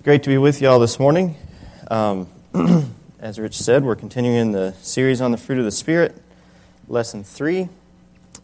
It's 0.00 0.04
great 0.06 0.22
to 0.22 0.30
be 0.30 0.38
with 0.38 0.62
you 0.62 0.68
all 0.70 0.78
this 0.78 0.98
morning. 0.98 1.36
Um, 1.90 2.26
as 3.20 3.38
Rich 3.38 3.58
said, 3.58 3.84
we're 3.84 3.96
continuing 3.96 4.52
the 4.52 4.72
series 4.80 5.20
on 5.20 5.30
the 5.30 5.36
fruit 5.36 5.58
of 5.58 5.66
the 5.66 5.70
Spirit, 5.70 6.16
lesson 6.88 7.22
three, 7.22 7.68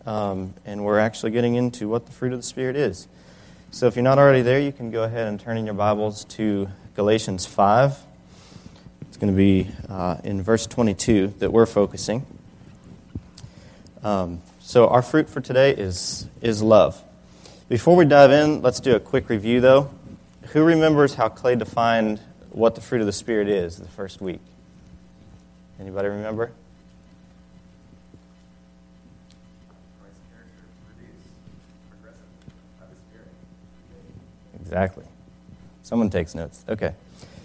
um, 0.04 0.52
and 0.66 0.84
we're 0.84 0.98
actually 0.98 1.30
getting 1.30 1.54
into 1.54 1.88
what 1.88 2.04
the 2.04 2.12
fruit 2.12 2.34
of 2.34 2.40
the 2.40 2.46
Spirit 2.46 2.76
is. 2.76 3.08
So 3.70 3.86
if 3.86 3.96
you're 3.96 4.02
not 4.02 4.18
already 4.18 4.42
there, 4.42 4.60
you 4.60 4.70
can 4.70 4.90
go 4.90 5.04
ahead 5.04 5.28
and 5.28 5.40
turn 5.40 5.56
in 5.56 5.64
your 5.64 5.74
Bibles 5.74 6.26
to 6.26 6.68
Galatians 6.94 7.46
5. 7.46 8.00
It's 9.08 9.16
going 9.16 9.32
to 9.32 9.36
be 9.36 9.70
uh, 9.88 10.18
in 10.24 10.42
verse 10.42 10.66
22 10.66 11.36
that 11.38 11.54
we're 11.54 11.64
focusing. 11.64 12.26
Um, 14.02 14.42
so 14.60 14.88
our 14.88 15.00
fruit 15.00 15.30
for 15.30 15.40
today 15.40 15.70
is, 15.70 16.26
is 16.42 16.62
love. 16.62 17.02
Before 17.70 17.96
we 17.96 18.04
dive 18.04 18.30
in, 18.30 18.60
let's 18.60 18.78
do 18.78 18.94
a 18.94 19.00
quick 19.00 19.30
review, 19.30 19.62
though. 19.62 19.88
Who 20.56 20.64
remembers 20.64 21.16
how 21.16 21.28
Clay 21.28 21.54
defined 21.54 22.18
what 22.50 22.76
the 22.76 22.80
fruit 22.80 23.02
of 23.02 23.06
the 23.06 23.12
Spirit 23.12 23.46
is 23.46 23.76
the 23.76 23.88
first 23.88 24.22
week? 24.22 24.40
Anybody 25.78 26.08
remember? 26.08 26.50
Exactly. 34.58 35.04
Someone 35.82 36.08
takes 36.08 36.34
notes. 36.34 36.64
Okay. 36.66 36.94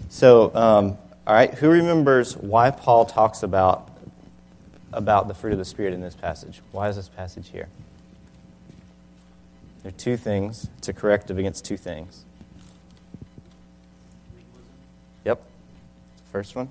So, 0.08 0.46
um, 0.54 0.96
all 1.26 1.34
right, 1.34 1.52
who 1.52 1.68
remembers 1.68 2.34
why 2.38 2.70
Paul 2.70 3.04
talks 3.04 3.42
about, 3.42 3.90
about 4.90 5.28
the 5.28 5.34
fruit 5.34 5.52
of 5.52 5.58
the 5.58 5.66
Spirit 5.66 5.92
in 5.92 6.00
this 6.00 6.14
passage? 6.14 6.62
Why 6.72 6.88
is 6.88 6.96
this 6.96 7.10
passage 7.10 7.50
here? 7.50 7.68
There 9.82 9.90
are 9.90 9.98
two 9.98 10.16
things. 10.16 10.70
It's 10.78 10.88
a 10.88 10.94
corrective 10.94 11.36
against 11.36 11.66
two 11.66 11.76
things. 11.76 12.24
First 16.32 16.56
one 16.56 16.70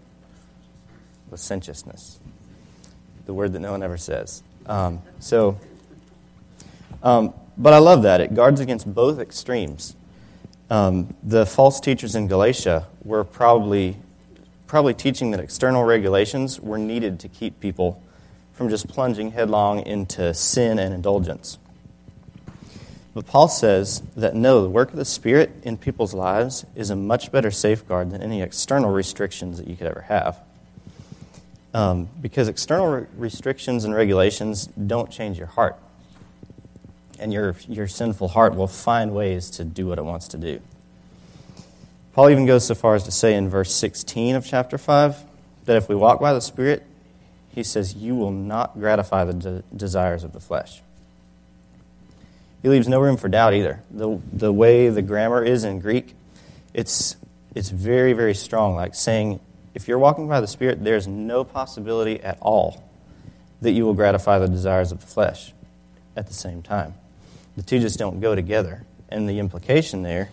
licentiousness, 1.30 2.20
the 3.26 3.34
word 3.34 3.54
that 3.54 3.60
no 3.60 3.72
one 3.72 3.84
ever 3.84 3.96
says. 3.96 4.44
Um, 4.66 5.02
so, 5.20 5.58
um, 7.04 7.34
but 7.58 7.72
I 7.72 7.78
love 7.78 8.04
that. 8.04 8.22
It 8.22 8.34
guards 8.34 8.60
against 8.60 8.92
both 8.94 9.20
extremes. 9.20 9.96
Um, 10.70 11.16
the 11.24 11.46
false 11.46 11.80
teachers 11.80 12.16
in 12.16 12.28
Galatia 12.28 12.88
were 13.04 13.24
probably, 13.24 13.98
probably 14.68 14.94
teaching 14.94 15.32
that 15.32 15.40
external 15.40 15.84
regulations 15.84 16.60
were 16.60 16.78
needed 16.78 17.20
to 17.22 17.30
keep 17.30 17.60
people 17.60 18.04
from 18.54 18.68
just 18.68 18.88
plunging 18.88 19.32
headlong 19.32 19.80
into 19.86 20.34
sin 20.34 20.80
and 20.80 20.94
indulgence. 20.94 21.60
But 23.14 23.28
Paul 23.28 23.50
says 23.50 24.02
that 24.16 24.36
no, 24.36 24.62
the 24.62 24.70
work 24.70 24.92
of 24.92 24.96
the 24.96 25.06
Spirit 25.06 25.52
in 25.64 25.78
people's 25.78 26.14
lives 26.14 26.66
is 26.76 26.90
a 26.90 26.96
much 26.96 27.32
better 27.32 27.52
safeguard 27.52 28.12
than 28.12 28.22
any 28.22 28.42
external 28.42 28.90
restrictions 28.90 29.58
that 29.58 29.68
you 29.68 29.76
could 29.76 29.88
ever 29.88 30.02
have. 30.02 30.40
Um, 31.74 32.10
because 32.22 32.48
external 32.48 32.88
re- 32.88 33.08
restrictions 33.18 33.84
and 33.84 33.94
regulations 33.94 34.68
don't 34.68 35.12
change 35.12 35.38
your 35.38 35.48
heart. 35.48 35.78
And 37.20 37.34
your, 37.34 37.56
your 37.68 37.88
sinful 37.88 38.30
heart 38.30 38.56
will 38.56 38.68
find 38.68 39.14
ways 39.14 39.50
to 39.52 39.64
do 39.64 39.88
what 39.88 39.98
it 39.98 40.06
wants 40.06 40.28
to 40.30 40.38
do. 40.38 40.62
Paul 42.14 42.30
even 42.30 42.46
goes 42.46 42.66
so 42.66 42.76
far 42.76 42.96
as 42.96 43.04
to 43.04 43.12
say 43.12 43.36
in 43.36 43.50
verse 43.50 43.74
16 43.74 44.36
of 44.36 44.46
chapter 44.46 44.78
5 44.78 45.24
that 45.66 45.78
if 45.78 45.88
we 45.88 45.96
walk 45.96 46.20
by 46.20 46.34
the 46.34 46.42
Spirit, 46.42 46.84
he 47.50 47.64
says, 47.64 47.94
you 47.94 48.16
will 48.16 48.32
not 48.32 48.80
gratify 48.80 49.26
the 49.26 49.34
de- 49.34 49.64
desires 49.76 50.24
of 50.24 50.34
the 50.34 50.40
flesh. 50.40 50.82
He 52.62 52.70
leaves 52.70 52.88
no 52.88 53.00
room 53.00 53.18
for 53.18 53.28
doubt 53.28 53.54
either. 53.54 53.82
The, 53.90 54.20
the 54.32 54.54
way 54.54 54.90
the 54.90 55.02
grammar 55.02 55.44
is 55.44 55.64
in 55.64 55.80
Greek, 55.80 56.14
it's, 56.74 57.16
it's 57.56 57.70
very, 57.70 58.14
very 58.14 58.36
strong, 58.36 58.76
like 58.76 58.94
saying, 58.94 59.40
if 59.74 59.88
you're 59.88 60.00
walking 60.00 60.28
by 60.28 60.42
the 60.42 60.48
Spirit, 60.48 60.84
there's 60.84 61.08
no 61.08 61.44
possibility 61.44 62.22
at 62.22 62.38
all 62.42 62.84
that 63.62 63.72
you 63.72 63.86
will 63.86 63.94
gratify 63.94 64.40
the 64.40 64.48
desires 64.48 64.92
of 64.92 65.00
the 65.00 65.08
flesh 65.08 65.54
at 66.16 66.28
the 66.28 66.34
same 66.34 66.62
time. 66.62 66.94
The 67.56 67.64
two 67.64 67.80
just 67.80 67.98
don't 67.98 68.20
go 68.20 68.36
together. 68.36 68.84
And 69.10 69.28
the 69.28 69.40
implication 69.40 70.04
there 70.04 70.30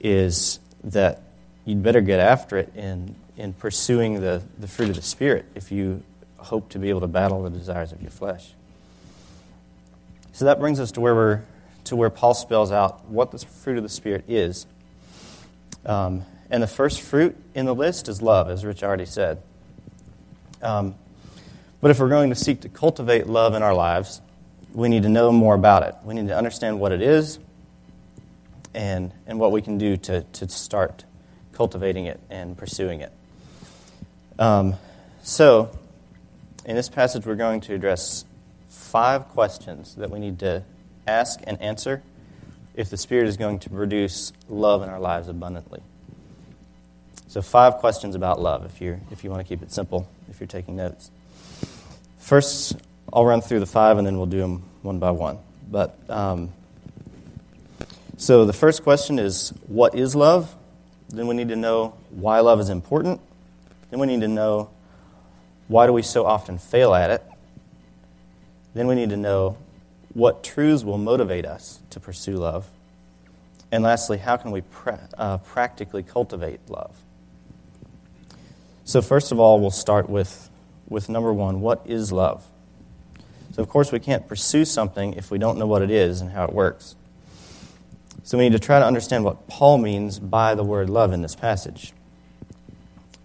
is 0.00 0.60
that 0.84 1.22
you'd 1.64 1.82
better 1.82 2.00
get 2.00 2.20
after 2.20 2.56
it 2.56 2.74
in, 2.74 3.14
in 3.36 3.52
pursuing 3.52 4.20
the, 4.20 4.42
the 4.58 4.66
fruit 4.66 4.88
of 4.88 4.96
the 4.96 5.02
Spirit 5.02 5.46
if 5.54 5.70
you 5.70 6.02
hope 6.38 6.70
to 6.70 6.78
be 6.78 6.88
able 6.88 7.00
to 7.00 7.06
battle 7.06 7.42
the 7.42 7.50
desires 7.50 7.92
of 7.92 8.00
your 8.00 8.10
flesh. 8.10 8.52
So 10.32 10.46
that 10.46 10.58
brings 10.58 10.80
us 10.80 10.92
to 10.92 11.00
where 11.00 11.14
we're 11.14 11.42
to 11.90 11.96
where 11.96 12.08
Paul 12.08 12.34
spells 12.34 12.70
out 12.70 13.04
what 13.06 13.32
the 13.32 13.38
fruit 13.38 13.76
of 13.76 13.82
the 13.82 13.88
Spirit 13.88 14.24
is. 14.28 14.64
Um, 15.84 16.24
and 16.48 16.62
the 16.62 16.68
first 16.68 17.00
fruit 17.00 17.36
in 17.52 17.66
the 17.66 17.74
list 17.74 18.08
is 18.08 18.22
love, 18.22 18.48
as 18.48 18.64
Rich 18.64 18.84
already 18.84 19.06
said. 19.06 19.42
Um, 20.62 20.94
but 21.80 21.90
if 21.90 21.98
we're 21.98 22.08
going 22.08 22.30
to 22.30 22.36
seek 22.36 22.60
to 22.60 22.68
cultivate 22.68 23.26
love 23.26 23.54
in 23.54 23.64
our 23.64 23.74
lives, 23.74 24.20
we 24.72 24.88
need 24.88 25.02
to 25.02 25.08
know 25.08 25.32
more 25.32 25.56
about 25.56 25.82
it. 25.82 25.96
We 26.04 26.14
need 26.14 26.28
to 26.28 26.36
understand 26.36 26.78
what 26.78 26.92
it 26.92 27.02
is 27.02 27.40
and, 28.72 29.10
and 29.26 29.40
what 29.40 29.50
we 29.50 29.60
can 29.60 29.76
do 29.76 29.96
to, 29.96 30.22
to 30.22 30.48
start 30.48 31.04
cultivating 31.52 32.06
it 32.06 32.20
and 32.30 32.56
pursuing 32.56 33.00
it. 33.00 33.12
Um, 34.38 34.74
so, 35.24 35.76
in 36.64 36.76
this 36.76 36.88
passage, 36.88 37.26
we're 37.26 37.34
going 37.34 37.62
to 37.62 37.74
address 37.74 38.24
five 38.68 39.26
questions 39.30 39.96
that 39.96 40.10
we 40.12 40.20
need 40.20 40.38
to 40.38 40.62
ask 41.06 41.40
and 41.44 41.60
answer 41.60 42.02
if 42.74 42.90
the 42.90 42.96
Spirit 42.96 43.28
is 43.28 43.36
going 43.36 43.58
to 43.60 43.70
produce 43.70 44.32
love 44.48 44.82
in 44.82 44.88
our 44.88 45.00
lives 45.00 45.28
abundantly. 45.28 45.80
So, 47.28 47.42
five 47.42 47.76
questions 47.76 48.14
about 48.14 48.40
love 48.40 48.64
if, 48.64 48.80
you 48.80 49.00
if 49.10 49.22
you 49.22 49.30
want 49.30 49.40
to 49.40 49.48
keep 49.48 49.62
it 49.62 49.70
simple, 49.70 50.08
if 50.28 50.40
you're 50.40 50.46
taking 50.46 50.76
notes. 50.76 51.10
First, 52.18 52.76
I'll 53.12 53.24
run 53.24 53.40
through 53.40 53.60
the 53.60 53.66
five 53.66 53.98
and 53.98 54.06
then 54.06 54.16
we'll 54.16 54.26
do 54.26 54.38
them 54.38 54.64
one 54.82 54.98
by 54.98 55.10
one. 55.10 55.38
But, 55.70 55.98
um, 56.08 56.52
so 58.16 58.44
the 58.44 58.52
first 58.52 58.82
question 58.82 59.18
is 59.18 59.52
what 59.66 59.94
is 59.94 60.14
love? 60.14 60.54
Then 61.08 61.26
we 61.26 61.34
need 61.34 61.48
to 61.48 61.56
know 61.56 61.94
why 62.10 62.40
love 62.40 62.60
is 62.60 62.68
important. 62.68 63.20
Then 63.90 63.98
we 63.98 64.06
need 64.06 64.20
to 64.20 64.28
know 64.28 64.70
why 65.68 65.86
do 65.86 65.92
we 65.92 66.02
so 66.02 66.26
often 66.26 66.58
fail 66.58 66.94
at 66.94 67.10
it? 67.10 67.22
Then 68.74 68.86
we 68.86 68.94
need 68.94 69.10
to 69.10 69.16
know 69.16 69.56
what 70.12 70.42
truths 70.42 70.84
will 70.84 70.98
motivate 70.98 71.46
us 71.46 71.80
to 71.90 72.00
pursue 72.00 72.36
love. 72.36 72.68
And 73.72 73.84
lastly, 73.84 74.18
how 74.18 74.36
can 74.36 74.50
we 74.50 74.62
pra- 74.62 75.08
uh, 75.16 75.38
practically 75.38 76.02
cultivate 76.02 76.60
love? 76.68 76.96
So, 78.84 79.00
first 79.00 79.30
of 79.30 79.38
all, 79.38 79.60
we'll 79.60 79.70
start 79.70 80.10
with, 80.10 80.50
with 80.88 81.08
number 81.08 81.32
one 81.32 81.60
what 81.60 81.82
is 81.86 82.10
love? 82.10 82.44
So, 83.52 83.62
of 83.62 83.68
course, 83.68 83.92
we 83.92 84.00
can't 84.00 84.26
pursue 84.26 84.64
something 84.64 85.14
if 85.14 85.30
we 85.30 85.38
don't 85.38 85.58
know 85.58 85.66
what 85.66 85.82
it 85.82 85.90
is 85.90 86.20
and 86.20 86.32
how 86.32 86.44
it 86.44 86.52
works. 86.52 86.96
So, 88.24 88.36
we 88.36 88.44
need 88.44 88.52
to 88.52 88.58
try 88.58 88.80
to 88.80 88.86
understand 88.86 89.24
what 89.24 89.46
Paul 89.46 89.78
means 89.78 90.18
by 90.18 90.56
the 90.56 90.64
word 90.64 90.90
love 90.90 91.12
in 91.12 91.22
this 91.22 91.36
passage. 91.36 91.92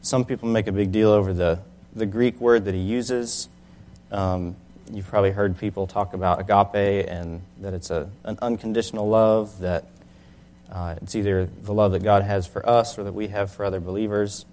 Some 0.04 0.24
people 0.24 0.48
make 0.48 0.68
a 0.68 0.72
big 0.72 0.92
deal 0.92 1.10
over 1.10 1.34
the, 1.34 1.62
the 1.96 2.06
Greek 2.06 2.40
word 2.40 2.66
that 2.66 2.76
he 2.76 2.82
uses. 2.82 3.50
Um, 4.12 4.56
you've 4.92 5.08
probably 5.08 5.32
heard 5.32 5.58
people 5.58 5.88
talk 5.88 6.14
about 6.14 6.40
agape 6.40 7.08
and 7.10 7.42
that 7.62 7.74
it's 7.74 7.90
a, 7.90 8.10
an 8.24 8.38
unconditional 8.42 9.08
love, 9.08 9.60
that 9.60 9.86
uh, 10.72 10.96
it's 11.02 11.16
either 11.16 11.46
the 11.64 11.74
love 11.74 11.92
that 11.94 12.04
God 12.04 12.24
has 12.24 12.48
for 12.48 12.68
us 12.68 12.98
or 12.98 13.04
that 13.04 13.14
we 13.14 13.28
have 13.28 13.52
for 13.52 13.66
other 13.66 13.80
believers. 13.80 14.46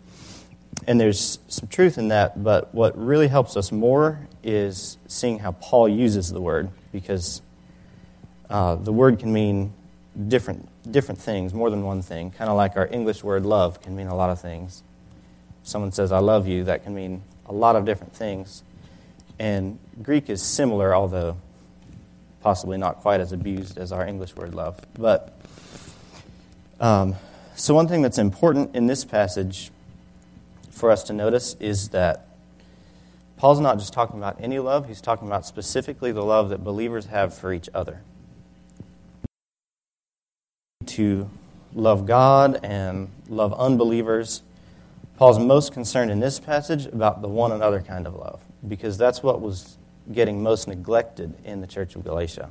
And 0.86 1.00
there's 1.00 1.38
some 1.48 1.68
truth 1.68 1.98
in 1.98 2.08
that, 2.08 2.42
but 2.42 2.74
what 2.74 2.96
really 2.98 3.28
helps 3.28 3.56
us 3.56 3.70
more 3.70 4.26
is 4.42 4.96
seeing 5.06 5.38
how 5.38 5.52
Paul 5.52 5.88
uses 5.88 6.32
the 6.32 6.40
word, 6.40 6.70
because 6.92 7.40
uh, 8.50 8.74
the 8.74 8.92
word 8.92 9.18
can 9.18 9.32
mean 9.32 9.72
different, 10.28 10.68
different 10.90 11.20
things, 11.20 11.54
more 11.54 11.70
than 11.70 11.84
one 11.84 12.02
thing, 12.02 12.30
kind 12.30 12.50
of 12.50 12.56
like 12.56 12.76
our 12.76 12.88
English 12.88 13.22
word 13.22 13.46
love 13.46 13.80
can 13.80 13.94
mean 13.94 14.08
a 14.08 14.16
lot 14.16 14.30
of 14.30 14.40
things. 14.40 14.82
Someone 15.62 15.92
says, 15.92 16.10
I 16.10 16.18
love 16.18 16.48
you, 16.48 16.64
that 16.64 16.84
can 16.84 16.94
mean 16.94 17.22
a 17.46 17.52
lot 17.52 17.76
of 17.76 17.84
different 17.84 18.14
things. 18.14 18.62
And 19.42 19.80
Greek 20.00 20.30
is 20.30 20.40
similar, 20.40 20.94
although 20.94 21.36
possibly 22.42 22.78
not 22.78 22.98
quite 22.98 23.20
as 23.20 23.32
abused 23.32 23.76
as 23.76 23.90
our 23.90 24.06
English 24.06 24.36
word 24.36 24.54
love. 24.54 24.78
But 24.94 25.36
um, 26.78 27.16
so, 27.56 27.74
one 27.74 27.88
thing 27.88 28.02
that's 28.02 28.18
important 28.18 28.76
in 28.76 28.86
this 28.86 29.04
passage 29.04 29.72
for 30.70 30.92
us 30.92 31.02
to 31.04 31.12
notice 31.12 31.56
is 31.58 31.88
that 31.88 32.28
Paul's 33.36 33.58
not 33.58 33.80
just 33.80 33.92
talking 33.92 34.16
about 34.16 34.36
any 34.40 34.60
love, 34.60 34.86
he's 34.86 35.00
talking 35.00 35.26
about 35.26 35.44
specifically 35.44 36.12
the 36.12 36.22
love 36.22 36.48
that 36.50 36.62
believers 36.62 37.06
have 37.06 37.36
for 37.36 37.52
each 37.52 37.68
other. 37.74 38.02
To 40.86 41.28
love 41.74 42.06
God 42.06 42.60
and 42.62 43.10
love 43.28 43.52
unbelievers, 43.54 44.42
Paul's 45.22 45.38
most 45.38 45.72
concerned 45.72 46.10
in 46.10 46.18
this 46.18 46.40
passage 46.40 46.86
about 46.86 47.22
the 47.22 47.28
one 47.28 47.52
another 47.52 47.80
kind 47.80 48.08
of 48.08 48.14
love 48.16 48.40
because 48.66 48.98
that's 48.98 49.22
what 49.22 49.40
was 49.40 49.78
getting 50.12 50.42
most 50.42 50.66
neglected 50.66 51.32
in 51.44 51.60
the 51.60 51.66
church 51.68 51.94
of 51.94 52.02
Galatia. 52.02 52.50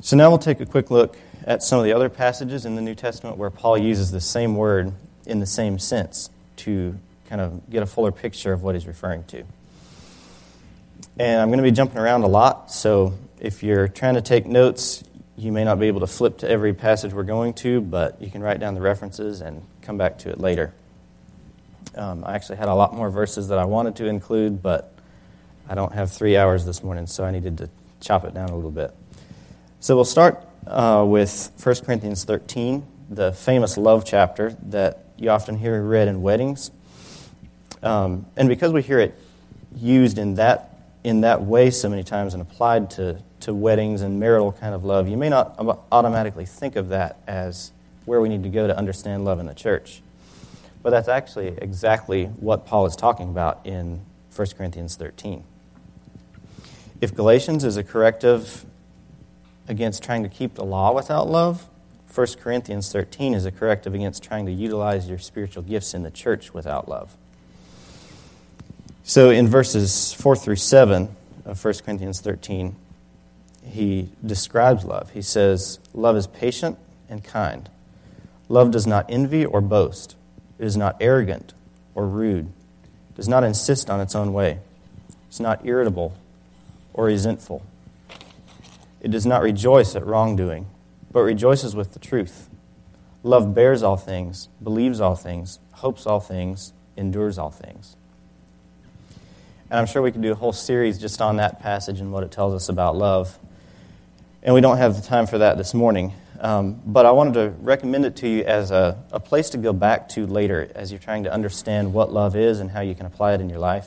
So 0.00 0.16
now 0.16 0.30
we'll 0.30 0.38
take 0.38 0.60
a 0.60 0.64
quick 0.64 0.90
look 0.90 1.18
at 1.44 1.62
some 1.62 1.78
of 1.78 1.84
the 1.84 1.92
other 1.92 2.08
passages 2.08 2.64
in 2.64 2.74
the 2.74 2.80
New 2.80 2.94
Testament 2.94 3.36
where 3.36 3.50
Paul 3.50 3.76
uses 3.76 4.10
the 4.10 4.20
same 4.22 4.56
word 4.56 4.94
in 5.26 5.40
the 5.40 5.46
same 5.46 5.78
sense 5.78 6.30
to 6.56 6.98
kind 7.28 7.42
of 7.42 7.68
get 7.68 7.82
a 7.82 7.86
fuller 7.86 8.12
picture 8.12 8.54
of 8.54 8.62
what 8.62 8.74
he's 8.74 8.86
referring 8.86 9.24
to. 9.24 9.44
And 11.18 11.38
I'm 11.38 11.48
going 11.48 11.58
to 11.58 11.64
be 11.64 11.70
jumping 11.70 11.98
around 11.98 12.22
a 12.22 12.28
lot, 12.28 12.72
so 12.72 13.12
if 13.38 13.62
you're 13.62 13.88
trying 13.88 14.14
to 14.14 14.22
take 14.22 14.46
notes, 14.46 15.04
you 15.36 15.52
may 15.52 15.64
not 15.64 15.78
be 15.78 15.88
able 15.88 16.00
to 16.00 16.06
flip 16.06 16.38
to 16.38 16.48
every 16.48 16.72
passage 16.72 17.12
we're 17.12 17.24
going 17.24 17.52
to, 17.52 17.82
but 17.82 18.22
you 18.22 18.30
can 18.30 18.40
write 18.40 18.58
down 18.58 18.74
the 18.74 18.80
references 18.80 19.42
and 19.42 19.66
come 19.82 19.98
back 19.98 20.18
to 20.18 20.30
it 20.30 20.40
later. 20.40 20.72
Um, 21.94 22.24
I 22.24 22.34
actually 22.34 22.56
had 22.56 22.68
a 22.68 22.74
lot 22.74 22.94
more 22.94 23.10
verses 23.10 23.48
that 23.48 23.58
I 23.58 23.64
wanted 23.64 23.96
to 23.96 24.06
include, 24.06 24.62
but 24.62 24.94
I 25.68 25.74
don't 25.74 25.92
have 25.92 26.10
three 26.10 26.36
hours 26.36 26.64
this 26.64 26.82
morning, 26.82 27.06
so 27.06 27.24
I 27.24 27.30
needed 27.30 27.58
to 27.58 27.68
chop 28.00 28.24
it 28.24 28.32
down 28.32 28.48
a 28.48 28.56
little 28.56 28.70
bit. 28.70 28.94
So 29.80 29.94
we'll 29.96 30.04
start 30.04 30.42
uh, 30.66 31.04
with 31.06 31.50
1 31.62 31.74
Corinthians 31.84 32.24
13, 32.24 32.86
the 33.10 33.32
famous 33.32 33.76
love 33.76 34.04
chapter 34.04 34.56
that 34.68 35.04
you 35.18 35.28
often 35.30 35.58
hear 35.58 35.82
read 35.82 36.08
in 36.08 36.22
weddings. 36.22 36.70
Um, 37.82 38.26
and 38.36 38.48
because 38.48 38.72
we 38.72 38.82
hear 38.82 39.00
it 39.00 39.18
used 39.76 40.18
in 40.18 40.36
that, 40.36 40.76
in 41.04 41.22
that 41.22 41.42
way 41.42 41.70
so 41.70 41.88
many 41.88 42.04
times 42.04 42.32
and 42.32 42.40
applied 42.40 42.90
to, 42.92 43.20
to 43.40 43.52
weddings 43.52 44.02
and 44.02 44.20
marital 44.20 44.52
kind 44.52 44.74
of 44.74 44.84
love, 44.84 45.08
you 45.08 45.16
may 45.16 45.28
not 45.28 45.56
automatically 45.90 46.46
think 46.46 46.76
of 46.76 46.88
that 46.90 47.18
as 47.26 47.72
where 48.04 48.20
we 48.20 48.28
need 48.28 48.42
to 48.42 48.48
go 48.48 48.66
to 48.66 48.76
understand 48.76 49.24
love 49.24 49.38
in 49.38 49.46
the 49.46 49.54
church. 49.54 50.02
But 50.82 50.90
that's 50.90 51.08
actually 51.08 51.48
exactly 51.58 52.26
what 52.26 52.66
Paul 52.66 52.86
is 52.86 52.96
talking 52.96 53.28
about 53.28 53.60
in 53.64 54.00
1 54.34 54.48
Corinthians 54.56 54.96
13. 54.96 55.44
If 57.00 57.14
Galatians 57.14 57.64
is 57.64 57.76
a 57.76 57.84
corrective 57.84 58.64
against 59.68 60.02
trying 60.02 60.22
to 60.22 60.28
keep 60.28 60.54
the 60.54 60.64
law 60.64 60.92
without 60.92 61.28
love, 61.28 61.68
1 62.14 62.26
Corinthians 62.40 62.92
13 62.92 63.32
is 63.34 63.46
a 63.46 63.50
corrective 63.50 63.94
against 63.94 64.22
trying 64.22 64.46
to 64.46 64.52
utilize 64.52 65.08
your 65.08 65.18
spiritual 65.18 65.62
gifts 65.62 65.94
in 65.94 66.02
the 66.02 66.10
church 66.10 66.52
without 66.52 66.88
love. 66.88 67.16
So 69.04 69.30
in 69.30 69.48
verses 69.48 70.12
4 70.14 70.36
through 70.36 70.56
7 70.56 71.14
of 71.44 71.64
1 71.64 71.74
Corinthians 71.84 72.20
13, 72.20 72.76
he 73.64 74.10
describes 74.24 74.84
love. 74.84 75.10
He 75.10 75.22
says, 75.22 75.78
Love 75.94 76.16
is 76.16 76.26
patient 76.26 76.78
and 77.08 77.22
kind. 77.22 77.68
Love 78.52 78.70
does 78.70 78.86
not 78.86 79.06
envy 79.08 79.46
or 79.46 79.62
boast. 79.62 80.14
It 80.58 80.66
is 80.66 80.76
not 80.76 80.98
arrogant 81.00 81.54
or 81.94 82.06
rude. 82.06 82.48
It 83.08 83.16
does 83.16 83.26
not 83.26 83.44
insist 83.44 83.88
on 83.88 83.98
its 83.98 84.14
own 84.14 84.34
way. 84.34 84.58
It's 85.26 85.40
not 85.40 85.64
irritable 85.64 86.14
or 86.92 87.06
resentful. 87.06 87.62
It 89.00 89.10
does 89.10 89.24
not 89.24 89.40
rejoice 89.40 89.96
at 89.96 90.04
wrongdoing, 90.04 90.66
but 91.10 91.20
rejoices 91.20 91.74
with 91.74 91.94
the 91.94 91.98
truth. 91.98 92.50
Love 93.22 93.54
bears 93.54 93.82
all 93.82 93.96
things, 93.96 94.50
believes 94.62 95.00
all 95.00 95.16
things, 95.16 95.58
hopes 95.76 96.06
all 96.06 96.20
things, 96.20 96.74
endures 96.94 97.38
all 97.38 97.50
things. 97.50 97.96
And 99.70 99.80
I'm 99.80 99.86
sure 99.86 100.02
we 100.02 100.12
could 100.12 100.20
do 100.20 100.32
a 100.32 100.34
whole 100.34 100.52
series 100.52 100.98
just 100.98 101.22
on 101.22 101.36
that 101.36 101.62
passage 101.62 102.00
and 102.00 102.12
what 102.12 102.22
it 102.22 102.30
tells 102.30 102.52
us 102.52 102.68
about 102.68 102.96
love. 102.96 103.38
And 104.42 104.54
we 104.54 104.60
don't 104.60 104.76
have 104.76 104.94
the 104.94 105.00
time 105.00 105.26
for 105.26 105.38
that 105.38 105.56
this 105.56 105.72
morning. 105.72 106.12
Um, 106.42 106.82
but 106.84 107.06
I 107.06 107.12
wanted 107.12 107.34
to 107.34 107.54
recommend 107.60 108.04
it 108.04 108.16
to 108.16 108.28
you 108.28 108.42
as 108.42 108.72
a, 108.72 109.00
a 109.12 109.20
place 109.20 109.50
to 109.50 109.58
go 109.58 109.72
back 109.72 110.08
to 110.10 110.26
later 110.26 110.68
as 110.74 110.90
you're 110.90 110.98
trying 110.98 111.22
to 111.22 111.32
understand 111.32 111.94
what 111.94 112.12
love 112.12 112.34
is 112.34 112.58
and 112.58 112.68
how 112.68 112.80
you 112.80 112.96
can 112.96 113.06
apply 113.06 113.34
it 113.34 113.40
in 113.40 113.48
your 113.48 113.60
life. 113.60 113.86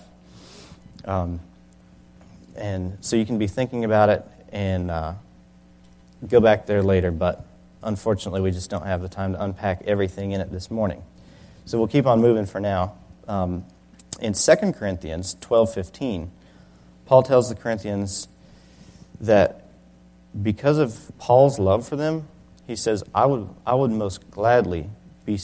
Um, 1.04 1.42
and 2.56 2.98
so 3.02 3.18
you 3.18 3.26
can 3.26 3.38
be 3.38 3.48
thinking 3.48 3.84
about 3.84 4.08
it 4.08 4.26
and 4.54 4.90
uh, 4.90 5.16
go 6.26 6.40
back 6.40 6.66
there 6.66 6.82
later, 6.82 7.12
but 7.12 7.46
unfortunately, 7.84 8.40
we 8.40 8.52
just 8.52 8.70
don't 8.70 8.86
have 8.86 9.02
the 9.02 9.10
time 9.10 9.34
to 9.34 9.44
unpack 9.44 9.82
everything 9.84 10.32
in 10.32 10.40
it 10.40 10.50
this 10.50 10.72
morning. 10.72 11.04
So 11.66 11.78
we'll 11.78 11.90
keep 11.90 12.06
on 12.06 12.22
moving 12.22 12.46
for 12.46 12.62
now. 12.62 12.94
Um, 13.28 13.66
in 14.22 14.32
2 14.34 14.56
Corinthians 14.72 15.36
12:15, 15.42 16.30
Paul 17.06 17.22
tells 17.22 17.50
the 17.50 17.56
Corinthians 17.56 18.30
that 19.20 19.68
because 20.42 20.78
of 20.78 21.12
Paul's 21.18 21.60
love 21.60 21.86
for 21.86 21.98
them, 21.98 22.30
he 22.68 22.76
says, 22.76 23.04
"I 23.14 23.26
would, 23.26 23.50
I 23.66 23.76
would 23.76 23.92
most 23.92 24.30
gladly 24.32 24.90
be 25.26 25.40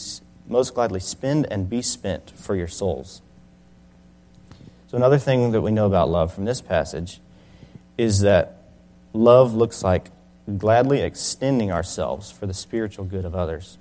most 0.48 0.74
gladly 0.74 1.00
spend 1.00 1.46
and 1.50 1.68
be 1.68 1.82
spent 1.82 2.30
for 2.30 2.54
your 2.54 2.68
souls." 2.68 3.22
So 4.88 4.96
another 4.96 5.18
thing 5.18 5.52
that 5.52 5.62
we 5.62 5.70
know 5.70 5.86
about 5.86 6.10
love 6.10 6.34
from 6.34 6.44
this 6.44 6.60
passage 6.60 7.20
is 7.96 8.20
that 8.20 8.62
Love 9.12 9.54
looks 9.54 9.84
like 9.84 10.10
gladly 10.58 11.02
extending 11.02 11.70
ourselves 11.70 12.30
for 12.30 12.46
the 12.46 12.54
spiritual 12.54 13.04
good 13.04 13.24
of 13.24 13.34
others. 13.34 13.76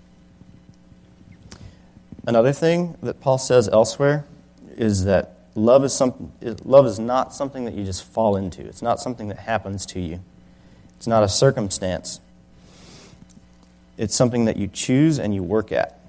Another 2.28 2.54
thing 2.54 2.98
that 3.02 3.20
Paul 3.20 3.38
says 3.38 3.68
elsewhere 3.70 4.26
is 4.76 5.06
that 5.06 5.38
love 5.56 5.84
is, 5.84 5.94
some, 5.94 6.34
love 6.64 6.86
is 6.86 7.00
not 7.00 7.34
something 7.34 7.66
that 7.66 7.74
you 7.74 7.84
just 7.84 8.04
fall 8.04 8.36
into, 8.36 8.62
it's 8.62 8.82
not 8.82 9.00
something 9.00 9.28
that 9.30 9.40
happens 9.40 9.86
to 9.88 10.00
you, 10.00 10.20
it's 10.98 11.08
not 11.08 11.24
a 11.24 11.30
circumstance. 11.30 12.20
It's 14.02 14.16
something 14.16 14.46
that 14.46 14.58
you 14.58 14.68
choose 14.68 15.20
and 15.20 15.32
you 15.32 15.44
work 15.44 15.72
at. 15.72 16.00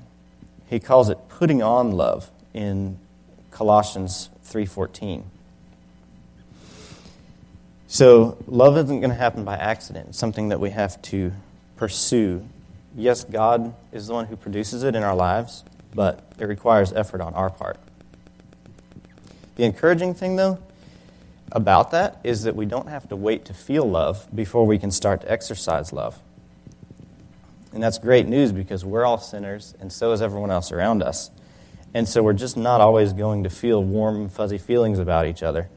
He 0.70 0.80
calls 0.80 1.10
it 1.10 1.18
putting 1.28 1.62
on 1.62 1.92
love 1.92 2.30
in 2.54 2.98
Colossians 3.50 4.30
3:14. 4.46 5.24
So, 7.86 8.38
love 8.46 8.78
isn't 8.78 9.00
going 9.00 9.10
to 9.10 9.16
happen 9.16 9.44
by 9.44 9.56
accident. 9.58 10.08
It's 10.08 10.18
something 10.18 10.48
that 10.48 10.58
we 10.58 10.70
have 10.70 11.02
to 11.02 11.32
pursue. 11.76 12.48
Yes, 12.96 13.24
God 13.24 13.74
is 13.92 14.06
the 14.06 14.14
one 14.14 14.24
who 14.24 14.36
produces 14.36 14.84
it 14.84 14.96
in 14.96 15.02
our 15.02 15.14
lives, 15.14 15.62
but 15.94 16.24
it 16.38 16.46
requires 16.46 16.94
effort 16.94 17.20
on 17.20 17.34
our 17.34 17.50
part. 17.50 17.78
The 19.56 19.64
encouraging 19.64 20.14
thing, 20.14 20.36
though, 20.36 20.58
about 21.50 21.90
that 21.90 22.20
is 22.24 22.44
that 22.44 22.56
we 22.56 22.64
don't 22.64 22.88
have 22.88 23.06
to 23.10 23.16
wait 23.16 23.44
to 23.44 23.52
feel 23.52 23.84
love 23.84 24.26
before 24.34 24.64
we 24.64 24.78
can 24.78 24.90
start 24.90 25.20
to 25.20 25.30
exercise 25.30 25.92
love. 25.92 26.18
And 27.72 27.82
that's 27.82 27.98
great 27.98 28.26
news 28.26 28.52
because 28.52 28.84
we're 28.84 29.04
all 29.04 29.18
sinners, 29.18 29.74
and 29.80 29.92
so 29.92 30.12
is 30.12 30.20
everyone 30.20 30.50
else 30.50 30.72
around 30.72 31.02
us. 31.02 31.30
And 31.94 32.08
so 32.08 32.22
we're 32.22 32.32
just 32.32 32.56
not 32.56 32.80
always 32.80 33.12
going 33.12 33.44
to 33.44 33.50
feel 33.50 33.82
warm, 33.82 34.28
fuzzy 34.28 34.58
feelings 34.58 34.98
about 34.98 35.26
each 35.26 35.42
other. 35.42 35.68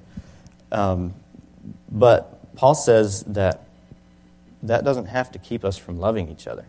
Um, 0.72 1.14
but 1.90 2.56
Paul 2.56 2.76
says 2.76 3.24
that 3.24 3.68
that 4.64 4.84
doesn't 4.84 5.06
have 5.08 5.32
to 5.32 5.40
keep 5.40 5.64
us 5.64 5.78
from 5.78 6.00
loving 6.00 6.30
each 6.30 6.48
other. 6.48 6.66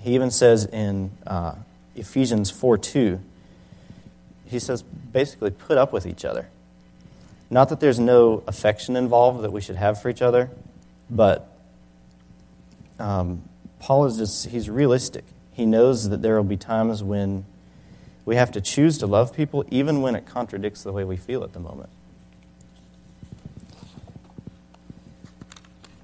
He 0.00 0.14
even 0.14 0.30
says 0.30 0.64
in 0.64 1.12
uh, 1.26 1.54
Ephesians 1.94 2.50
4 2.50 2.78
2, 2.78 3.20
he 4.46 4.58
says 4.58 4.82
basically 4.82 5.50
put 5.50 5.78
up 5.78 5.92
with 5.92 6.06
each 6.06 6.24
other. 6.24 6.48
Not 7.50 7.68
that 7.68 7.80
there's 7.80 7.98
no 7.98 8.42
affection 8.46 8.96
involved 8.96 9.42
that 9.42 9.52
we 9.52 9.60
should 9.60 9.76
have 9.76 10.00
for 10.00 10.08
each 10.08 10.22
other, 10.22 10.50
but 11.10 11.48
um, 12.98 13.42
Paul 13.80 14.04
is 14.04 14.18
just, 14.18 14.48
he's 14.48 14.70
realistic. 14.70 15.24
He 15.52 15.66
knows 15.66 16.10
that 16.10 16.22
there 16.22 16.36
will 16.36 16.44
be 16.44 16.56
times 16.56 17.02
when 17.02 17.44
we 18.24 18.36
have 18.36 18.52
to 18.52 18.60
choose 18.60 18.98
to 18.98 19.06
love 19.06 19.34
people, 19.34 19.64
even 19.70 20.02
when 20.02 20.14
it 20.14 20.26
contradicts 20.26 20.82
the 20.82 20.92
way 20.92 21.02
we 21.02 21.16
feel 21.16 21.42
at 21.42 21.52
the 21.52 21.58
moment. 21.58 21.88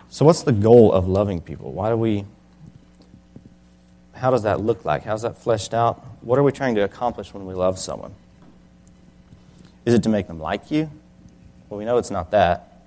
So, 0.08 0.24
what's 0.24 0.42
the 0.42 0.52
goal 0.52 0.92
of 0.92 1.06
loving 1.06 1.42
people? 1.42 1.72
Why 1.72 1.90
do 1.90 1.96
we, 1.96 2.24
how 4.14 4.30
does 4.30 4.44
that 4.44 4.60
look 4.60 4.84
like? 4.84 5.04
How's 5.04 5.22
that 5.22 5.36
fleshed 5.36 5.74
out? 5.74 6.02
What 6.22 6.38
are 6.38 6.42
we 6.42 6.52
trying 6.52 6.74
to 6.76 6.80
accomplish 6.80 7.34
when 7.34 7.44
we 7.44 7.52
love 7.52 7.78
someone? 7.78 8.14
Is 9.84 9.92
it 9.92 10.02
to 10.04 10.08
make 10.08 10.26
them 10.26 10.40
like 10.40 10.70
you? 10.70 10.90
Well, 11.68 11.78
we 11.78 11.84
know 11.84 11.98
it's 11.98 12.10
not 12.10 12.30
that. 12.30 12.80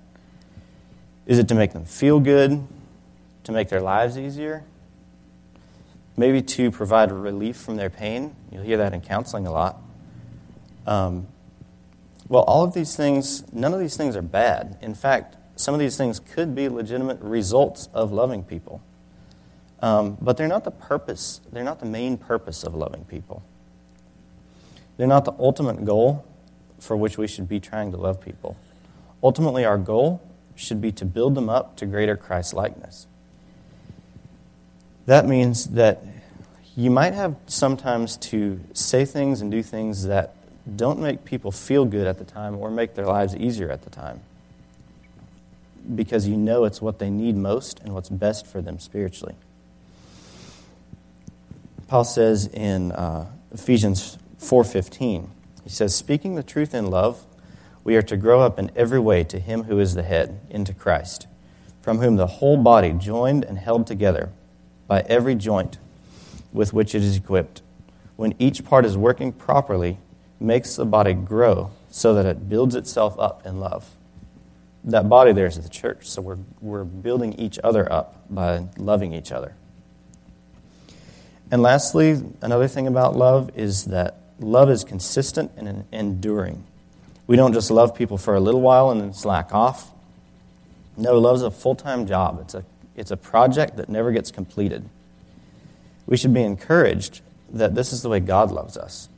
Is 1.24 1.38
it 1.38 1.46
to 1.48 1.54
make 1.54 1.72
them 1.72 1.84
feel 1.84 2.18
good? 2.18 2.66
To 3.44 3.52
make 3.52 3.68
their 3.68 3.80
lives 3.80 4.18
easier? 4.18 4.64
Maybe 6.16 6.42
to 6.42 6.70
provide 6.70 7.10
relief 7.12 7.56
from 7.56 7.76
their 7.76 7.90
pain? 7.90 8.34
You'll 8.50 8.62
hear 8.62 8.76
that 8.78 8.92
in 8.92 9.00
counseling 9.00 9.46
a 9.46 9.52
lot. 9.52 9.80
Um, 10.86 11.26
well, 12.28 12.42
all 12.42 12.62
of 12.62 12.74
these 12.74 12.94
things, 12.96 13.44
none 13.52 13.72
of 13.74 13.80
these 13.80 13.96
things 13.96 14.16
are 14.16 14.22
bad. 14.22 14.78
In 14.80 14.94
fact, 14.94 15.36
some 15.56 15.74
of 15.74 15.80
these 15.80 15.96
things 15.96 16.20
could 16.20 16.54
be 16.54 16.68
legitimate 16.68 17.20
results 17.20 17.88
of 17.92 18.12
loving 18.12 18.44
people. 18.44 18.82
Um, 19.82 20.16
but 20.20 20.36
they're 20.36 20.48
not 20.48 20.64
the 20.64 20.70
purpose, 20.70 21.40
they're 21.52 21.64
not 21.64 21.80
the 21.80 21.86
main 21.86 22.18
purpose 22.18 22.64
of 22.64 22.74
loving 22.74 23.04
people. 23.04 23.42
They're 24.96 25.06
not 25.06 25.24
the 25.24 25.32
ultimate 25.38 25.84
goal 25.84 26.24
for 26.78 26.96
which 26.96 27.16
we 27.16 27.26
should 27.26 27.48
be 27.48 27.60
trying 27.60 27.90
to 27.92 27.96
love 27.96 28.20
people. 28.20 28.56
Ultimately, 29.22 29.64
our 29.64 29.78
goal 29.78 30.22
should 30.54 30.80
be 30.80 30.92
to 30.92 31.04
build 31.04 31.34
them 31.34 31.48
up 31.48 31.76
to 31.76 31.86
greater 31.86 32.16
Christ 32.16 32.54
likeness. 32.54 33.06
That 35.10 35.26
means 35.26 35.64
that 35.70 36.04
you 36.76 36.88
might 36.88 37.14
have 37.14 37.34
sometimes 37.48 38.16
to 38.18 38.60
say 38.74 39.04
things 39.04 39.40
and 39.40 39.50
do 39.50 39.60
things 39.60 40.06
that 40.06 40.36
don't 40.76 41.00
make 41.00 41.24
people 41.24 41.50
feel 41.50 41.84
good 41.84 42.06
at 42.06 42.18
the 42.18 42.24
time 42.24 42.56
or 42.56 42.70
make 42.70 42.94
their 42.94 43.06
lives 43.06 43.34
easier 43.34 43.72
at 43.72 43.82
the 43.82 43.90
time 43.90 44.20
because 45.96 46.28
you 46.28 46.36
know 46.36 46.64
it's 46.64 46.80
what 46.80 47.00
they 47.00 47.10
need 47.10 47.34
most 47.34 47.80
and 47.80 47.92
what's 47.92 48.08
best 48.08 48.46
for 48.46 48.62
them 48.62 48.78
spiritually. 48.78 49.34
Paul 51.88 52.04
says 52.04 52.46
in 52.46 52.92
uh, 52.92 53.26
Ephesians 53.52 54.16
4:15, 54.38 55.26
he 55.64 55.70
says, 55.70 55.92
"Speaking 55.92 56.36
the 56.36 56.44
truth 56.44 56.72
in 56.72 56.86
love, 56.86 57.26
we 57.82 57.96
are 57.96 58.02
to 58.02 58.16
grow 58.16 58.42
up 58.42 58.60
in 58.60 58.70
every 58.76 59.00
way 59.00 59.24
to 59.24 59.40
him 59.40 59.64
who 59.64 59.80
is 59.80 59.96
the 59.96 60.04
head, 60.04 60.38
into 60.48 60.72
Christ, 60.72 61.26
from 61.82 61.98
whom 61.98 62.14
the 62.14 62.38
whole 62.38 62.56
body, 62.56 62.92
joined 62.92 63.42
and 63.42 63.58
held 63.58 63.88
together 63.88 64.30
by 64.90 65.02
every 65.02 65.36
joint 65.36 65.78
with 66.52 66.72
which 66.72 66.96
it 66.96 67.02
is 67.04 67.16
equipped, 67.16 67.62
when 68.16 68.34
each 68.40 68.64
part 68.64 68.84
is 68.84 68.96
working 68.96 69.30
properly, 69.30 69.98
makes 70.40 70.74
the 70.74 70.84
body 70.84 71.14
grow 71.14 71.70
so 71.90 72.12
that 72.12 72.26
it 72.26 72.48
builds 72.48 72.74
itself 72.74 73.16
up 73.16 73.46
in 73.46 73.60
love." 73.60 73.90
That 74.82 75.08
body 75.08 75.32
there 75.32 75.46
is 75.46 75.60
the 75.60 75.68
church, 75.68 76.08
so 76.08 76.20
we're, 76.20 76.38
we're 76.60 76.82
building 76.82 77.34
each 77.34 77.56
other 77.62 77.90
up 77.92 78.16
by 78.28 78.66
loving 78.76 79.12
each 79.12 79.30
other. 79.30 79.54
And 81.52 81.62
lastly, 81.62 82.20
another 82.42 82.66
thing 82.66 82.88
about 82.88 83.14
love 83.14 83.48
is 83.54 83.84
that 83.84 84.16
love 84.40 84.70
is 84.70 84.82
consistent 84.82 85.52
and 85.56 85.84
enduring. 85.92 86.64
We 87.28 87.36
don't 87.36 87.52
just 87.52 87.70
love 87.70 87.94
people 87.94 88.18
for 88.18 88.34
a 88.34 88.40
little 88.40 88.60
while 88.60 88.90
and 88.90 89.00
then 89.00 89.12
slack 89.12 89.54
off. 89.54 89.92
No, 90.96 91.16
love 91.16 91.36
is 91.36 91.42
a 91.42 91.50
full 91.52 91.76
time 91.76 92.08
job, 92.08 92.40
it's 92.40 92.54
a, 92.54 92.64
it's 93.00 93.10
a 93.10 93.16
project 93.16 93.78
that 93.78 93.88
never 93.88 94.12
gets 94.12 94.30
completed. 94.30 94.86
We 96.06 96.18
should 96.18 96.34
be 96.34 96.42
encouraged 96.42 97.22
that 97.50 97.74
this 97.74 97.94
is 97.94 98.02
the 98.02 98.10
way 98.10 98.20
God 98.20 98.50
loves 98.50 98.76
us. 98.76 99.08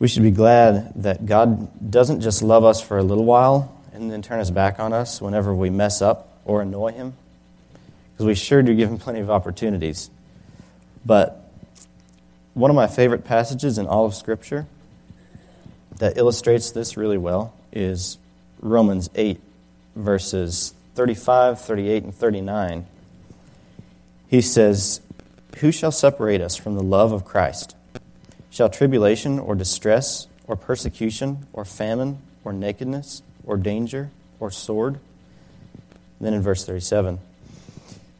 We 0.00 0.08
should 0.08 0.24
be 0.24 0.32
glad 0.32 0.92
that 1.02 1.24
God 1.24 1.90
doesn't 1.90 2.20
just 2.20 2.42
love 2.42 2.64
us 2.64 2.82
for 2.82 2.98
a 2.98 3.02
little 3.02 3.24
while 3.24 3.72
and 3.92 4.10
then 4.10 4.22
turn 4.22 4.40
his 4.40 4.50
back 4.50 4.80
on 4.80 4.92
us 4.92 5.20
whenever 5.22 5.54
we 5.54 5.70
mess 5.70 6.02
up 6.02 6.28
or 6.44 6.62
annoy 6.62 6.92
him, 6.92 7.14
because 8.12 8.26
we 8.26 8.34
sure 8.34 8.60
do 8.62 8.74
give 8.74 8.90
him 8.90 8.98
plenty 9.06 9.20
of 9.20 9.30
opportunities. 9.30 10.10
But 11.06 11.48
one 12.54 12.70
of 12.70 12.74
my 12.74 12.88
favorite 12.88 13.24
passages 13.24 13.78
in 13.78 13.86
all 13.86 14.04
of 14.04 14.14
Scripture 14.14 14.66
that 15.98 16.16
illustrates 16.16 16.72
this 16.72 16.96
really 16.96 17.18
well 17.18 17.54
is 17.72 18.18
Romans 18.60 19.10
8, 19.14 19.40
verses 19.94 20.74
35, 20.98 21.60
38, 21.60 22.02
and 22.02 22.12
39. 22.12 22.84
He 24.26 24.40
says, 24.40 25.00
Who 25.58 25.70
shall 25.70 25.92
separate 25.92 26.40
us 26.40 26.56
from 26.56 26.74
the 26.74 26.82
love 26.82 27.12
of 27.12 27.24
Christ? 27.24 27.76
Shall 28.50 28.68
tribulation 28.68 29.38
or 29.38 29.54
distress 29.54 30.26
or 30.48 30.56
persecution 30.56 31.46
or 31.52 31.64
famine 31.64 32.18
or 32.42 32.52
nakedness 32.52 33.22
or 33.46 33.56
danger 33.56 34.10
or 34.40 34.50
sword? 34.50 34.98
Then 36.20 36.34
in 36.34 36.42
verse 36.42 36.64
37, 36.64 37.20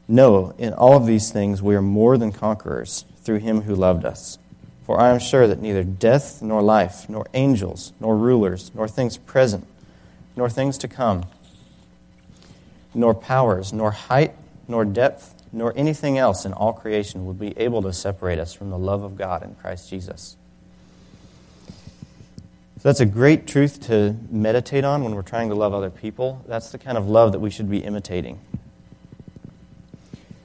no, 0.07 0.55
in 0.57 0.73
all 0.73 0.97
of 0.97 1.05
these 1.05 1.33
things 1.33 1.61
we 1.61 1.75
are 1.75 1.83
more 1.83 2.17
than 2.17 2.31
conquerors 2.31 3.05
through 3.25 3.41
him 3.41 3.63
who 3.63 3.75
loved 3.75 4.05
us. 4.05 4.39
For 4.87 5.01
I 5.01 5.09
am 5.09 5.19
sure 5.19 5.49
that 5.49 5.61
neither 5.61 5.83
death 5.83 6.41
nor 6.43 6.63
life, 6.63 7.09
nor 7.09 7.27
angels, 7.35 7.93
nor 7.99 8.17
rulers, 8.17 8.71
nor 8.73 8.87
things 8.87 9.17
present, 9.17 9.67
nor 10.37 10.49
things 10.49 10.79
to 10.79 10.87
come, 10.87 11.25
nor 12.95 13.15
powers, 13.15 13.73
nor 13.73 13.91
height, 13.91 14.35
nor 14.67 14.85
depth, 14.85 15.35
nor 15.53 15.73
anything 15.77 16.19
else 16.19 16.45
in 16.45 16.53
all 16.53 16.73
creation 16.73 17.27
would 17.27 17.39
be 17.39 17.57
able 17.59 17.83
to 17.83 17.93
separate 17.93 18.39
us 18.39 18.53
from 18.55 18.71
the 18.71 18.79
love 18.79 19.03
of 19.03 19.17
God 19.17 19.43
in 19.43 19.55
Christ 19.55 19.89
Jesus. 19.89 20.37
So 22.79 22.89
that's 22.89 23.01
a 23.01 23.07
great 23.07 23.47
truth 23.47 23.81
to 23.89 24.15
meditate 24.31 24.85
on 24.85 25.03
when 25.03 25.15
we're 25.15 25.23
trying 25.23 25.49
to 25.49 25.57
love 25.57 25.75
other 25.75 25.91
people. 25.91 26.45
That's 26.47 26.71
the 26.71 26.79
kind 26.79 26.97
of 26.97 27.09
love 27.09 27.33
that 27.33 27.41
we 27.41 27.51
should 27.51 27.69
be 27.69 27.79
imitating. 27.79 28.39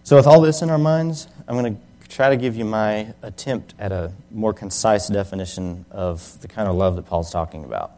So, 0.04 0.16
with 0.16 0.26
all 0.26 0.42
this 0.42 0.62
in 0.62 0.70
our 0.70 0.80
minds, 0.80 1.28
I'm 1.48 1.56
going 1.56 1.76
to 1.76 2.10
try 2.10 2.30
to 2.30 2.38
give 2.38 2.56
you 2.56 2.66
my 2.66 3.14
attempt 3.22 3.74
at 3.78 3.92
a 3.92 4.12
more 4.32 4.54
concise 4.54 5.08
definition 5.08 5.86
of 5.92 6.42
the 6.42 6.48
kind 6.48 6.68
of 6.68 6.76
love 6.76 6.96
that 6.96 7.06
Paul's 7.06 7.32
talking 7.32 7.64
about. 7.64 7.92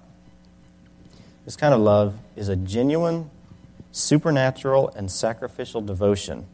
This 1.45 1.55
kind 1.55 1.73
of 1.73 1.79
love 1.79 2.17
is 2.35 2.49
a 2.49 2.55
genuine, 2.55 3.29
supernatural, 3.95 4.89
and 4.89 5.09
sacrificial 5.09 5.79
devotion 5.79 6.45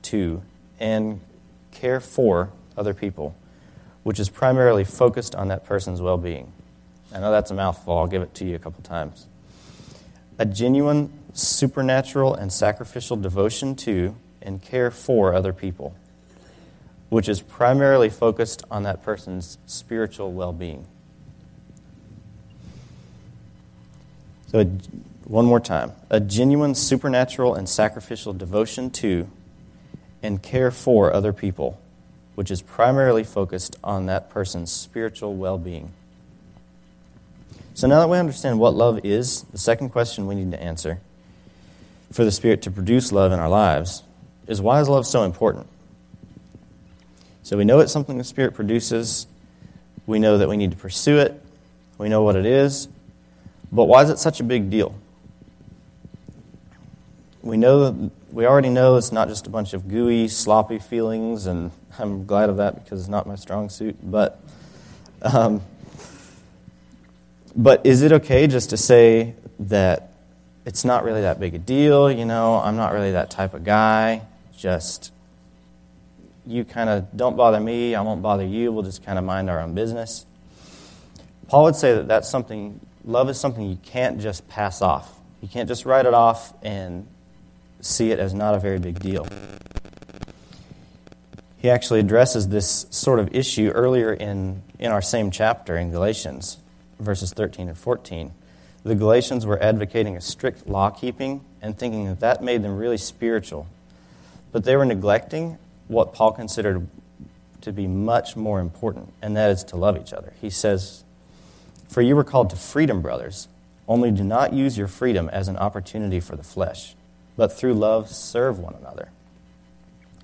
to 0.00 0.40
and 0.78 1.20
care 1.72 1.98
for 1.98 2.52
other 2.76 2.94
people, 2.94 3.34
which 4.04 4.20
is 4.20 4.28
primarily 4.28 4.84
focused 4.84 5.34
on 5.34 5.48
that 5.48 5.66
person's 5.66 6.00
well 6.00 6.16
being. 6.16 6.52
I 7.12 7.18
know 7.18 7.32
that's 7.32 7.50
a 7.50 7.54
mouthful, 7.54 7.98
I'll 7.98 8.06
give 8.06 8.22
it 8.22 8.32
to 8.36 8.44
you 8.44 8.54
a 8.54 8.60
couple 8.60 8.80
times. 8.84 9.26
A 10.38 10.46
genuine, 10.46 11.12
supernatural, 11.32 12.32
and 12.32 12.52
sacrificial 12.52 13.16
devotion 13.16 13.74
to 13.74 14.14
and 14.40 14.62
care 14.62 14.92
for 14.92 15.34
other 15.34 15.52
people, 15.52 15.96
which 17.08 17.28
is 17.28 17.40
primarily 17.40 18.08
focused 18.08 18.62
on 18.70 18.84
that 18.84 19.02
person's 19.02 19.58
spiritual 19.66 20.30
well 20.30 20.52
being. 20.52 20.86
So, 24.52 24.70
one 25.28 25.44
more 25.44 25.60
time 25.60 25.92
a 26.10 26.18
genuine 26.18 26.74
supernatural 26.74 27.54
and 27.54 27.68
sacrificial 27.68 28.32
devotion 28.32 28.90
to 28.90 29.28
and 30.22 30.42
care 30.42 30.70
for 30.70 31.12
other 31.12 31.32
people, 31.32 31.80
which 32.34 32.50
is 32.50 32.62
primarily 32.62 33.22
focused 33.22 33.76
on 33.84 34.06
that 34.06 34.28
person's 34.30 34.72
spiritual 34.72 35.36
well 35.36 35.58
being. 35.58 35.92
So, 37.74 37.86
now 37.86 38.00
that 38.00 38.08
we 38.08 38.18
understand 38.18 38.58
what 38.58 38.74
love 38.74 39.00
is, 39.04 39.42
the 39.52 39.58
second 39.58 39.90
question 39.90 40.26
we 40.26 40.34
need 40.34 40.50
to 40.50 40.60
answer 40.60 41.00
for 42.10 42.24
the 42.24 42.32
Spirit 42.32 42.62
to 42.62 42.70
produce 42.70 43.12
love 43.12 43.30
in 43.30 43.38
our 43.38 43.48
lives 43.48 44.02
is 44.48 44.60
why 44.60 44.80
is 44.80 44.88
love 44.88 45.06
so 45.06 45.22
important? 45.22 45.66
So 47.42 47.56
we 47.56 47.64
know 47.64 47.80
it's 47.80 47.92
something 47.92 48.18
the 48.18 48.24
Spirit 48.24 48.54
produces. 48.54 49.26
We 50.06 50.18
know 50.18 50.38
that 50.38 50.48
we 50.48 50.56
need 50.56 50.70
to 50.72 50.76
pursue 50.76 51.18
it. 51.18 51.40
We 51.98 52.08
know 52.08 52.22
what 52.22 52.36
it 52.36 52.46
is. 52.46 52.88
But 53.70 53.84
why 53.84 54.02
is 54.02 54.10
it 54.10 54.18
such 54.18 54.40
a 54.40 54.44
big 54.44 54.70
deal? 54.70 54.94
We 57.48 57.56
know 57.56 58.10
we 58.30 58.44
already 58.44 58.68
know 58.68 58.96
it's 58.96 59.10
not 59.10 59.28
just 59.28 59.46
a 59.46 59.50
bunch 59.50 59.72
of 59.72 59.88
gooey, 59.88 60.28
sloppy 60.28 60.78
feelings, 60.78 61.46
and 61.46 61.70
I'm 61.98 62.26
glad 62.26 62.50
of 62.50 62.58
that 62.58 62.84
because 62.84 63.00
it's 63.00 63.08
not 63.08 63.26
my 63.26 63.36
strong 63.36 63.70
suit. 63.70 63.96
But, 64.02 64.38
um, 65.22 65.62
but 67.56 67.86
is 67.86 68.02
it 68.02 68.12
okay 68.12 68.48
just 68.48 68.68
to 68.68 68.76
say 68.76 69.32
that 69.60 70.12
it's 70.66 70.84
not 70.84 71.04
really 71.04 71.22
that 71.22 71.40
big 71.40 71.54
a 71.54 71.58
deal? 71.58 72.12
You 72.12 72.26
know, 72.26 72.56
I'm 72.56 72.76
not 72.76 72.92
really 72.92 73.12
that 73.12 73.30
type 73.30 73.54
of 73.54 73.64
guy 73.64 74.20
just 74.54 75.10
you 76.46 76.66
kind 76.66 76.90
of 76.90 77.06
don't 77.16 77.34
bother 77.34 77.60
me, 77.60 77.94
I 77.94 78.02
won't 78.02 78.20
bother 78.20 78.44
you, 78.44 78.72
we'll 78.72 78.82
just 78.82 79.02
kind 79.02 79.18
of 79.18 79.24
mind 79.24 79.48
our 79.48 79.60
own 79.60 79.72
business. 79.72 80.26
Paul 81.46 81.64
would 81.64 81.76
say 81.76 81.94
that 81.94 82.08
that's 82.08 82.28
something, 82.28 82.78
love 83.06 83.30
is 83.30 83.40
something 83.40 83.64
you 83.70 83.78
can't 83.82 84.20
just 84.20 84.46
pass 84.50 84.82
off. 84.82 85.18
You 85.40 85.48
can't 85.48 85.66
just 85.66 85.86
write 85.86 86.04
it 86.04 86.12
off 86.12 86.52
and 86.62 87.06
see 87.80 88.10
it 88.10 88.18
as 88.18 88.34
not 88.34 88.54
a 88.54 88.58
very 88.58 88.78
big 88.78 88.98
deal. 88.98 89.26
He 91.56 91.70
actually 91.70 92.00
addresses 92.00 92.48
this 92.48 92.86
sort 92.90 93.18
of 93.18 93.34
issue 93.34 93.70
earlier 93.70 94.12
in, 94.12 94.62
in 94.78 94.92
our 94.92 95.02
same 95.02 95.30
chapter 95.30 95.76
in 95.76 95.90
Galatians, 95.90 96.58
verses 97.00 97.32
13 97.32 97.68
and 97.68 97.76
14. 97.76 98.32
The 98.84 98.94
Galatians 98.94 99.44
were 99.44 99.60
advocating 99.62 100.16
a 100.16 100.20
strict 100.20 100.68
law 100.68 100.90
keeping 100.90 101.44
and 101.60 101.76
thinking 101.76 102.06
that 102.06 102.20
that 102.20 102.42
made 102.42 102.62
them 102.62 102.76
really 102.76 102.96
spiritual 102.96 103.66
but 104.52 104.64
they 104.64 104.76
were 104.76 104.84
neglecting 104.84 105.58
what 105.88 106.12
Paul 106.12 106.32
considered 106.32 106.86
to 107.60 107.72
be 107.72 107.86
much 107.86 108.36
more 108.36 108.60
important, 108.60 109.12
and 109.20 109.36
that 109.36 109.50
is 109.50 109.64
to 109.64 109.76
love 109.76 109.96
each 110.00 110.12
other. 110.12 110.32
He 110.40 110.50
says, 110.50 111.04
For 111.88 112.02
you 112.02 112.16
were 112.16 112.24
called 112.24 112.50
to 112.50 112.56
freedom, 112.56 113.02
brothers, 113.02 113.48
only 113.86 114.10
do 114.10 114.22
not 114.22 114.52
use 114.52 114.78
your 114.78 114.86
freedom 114.86 115.28
as 115.30 115.48
an 115.48 115.56
opportunity 115.56 116.20
for 116.20 116.36
the 116.36 116.42
flesh, 116.42 116.94
but 117.38 117.50
through 117.50 117.72
love 117.72 118.10
serve 118.10 118.58
one 118.58 118.74
another. 118.74 119.08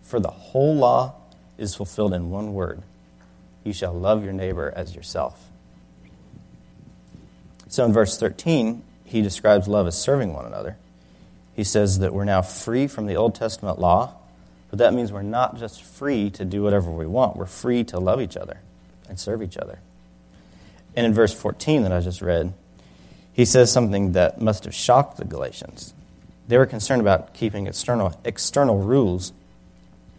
For 0.02 0.20
the 0.20 0.30
whole 0.30 0.76
law 0.76 1.14
is 1.56 1.74
fulfilled 1.74 2.12
in 2.12 2.28
one 2.28 2.52
word 2.52 2.82
you 3.64 3.72
shall 3.72 3.94
love 3.94 4.22
your 4.22 4.34
neighbor 4.34 4.70
as 4.76 4.94
yourself. 4.94 5.48
So 7.68 7.86
in 7.86 7.94
verse 7.94 8.18
13, 8.18 8.82
he 9.06 9.22
describes 9.22 9.66
love 9.66 9.86
as 9.86 9.98
serving 9.98 10.34
one 10.34 10.44
another 10.44 10.76
he 11.54 11.64
says 11.64 12.00
that 12.00 12.12
we're 12.12 12.24
now 12.24 12.42
free 12.42 12.86
from 12.86 13.06
the 13.06 13.16
Old 13.16 13.34
Testament 13.34 13.78
law, 13.78 14.14
but 14.70 14.78
that 14.80 14.92
means 14.92 15.12
we're 15.12 15.22
not 15.22 15.58
just 15.58 15.82
free 15.82 16.30
to 16.30 16.44
do 16.44 16.62
whatever 16.62 16.90
we 16.90 17.06
want. 17.06 17.36
We're 17.36 17.46
free 17.46 17.84
to 17.84 18.00
love 18.00 18.20
each 18.20 18.36
other 18.36 18.60
and 19.08 19.18
serve 19.20 19.42
each 19.42 19.56
other. 19.56 19.78
And 20.96 21.06
in 21.06 21.14
verse 21.14 21.32
14 21.32 21.82
that 21.82 21.92
I 21.92 22.00
just 22.00 22.20
read, 22.20 22.52
he 23.32 23.44
says 23.44 23.72
something 23.72 24.12
that 24.12 24.40
must 24.40 24.64
have 24.64 24.74
shocked 24.74 25.16
the 25.16 25.24
Galatians. 25.24 25.94
They 26.46 26.58
were 26.58 26.66
concerned 26.66 27.00
about 27.00 27.34
keeping 27.34 27.66
external, 27.66 28.20
external 28.24 28.78
rules. 28.78 29.32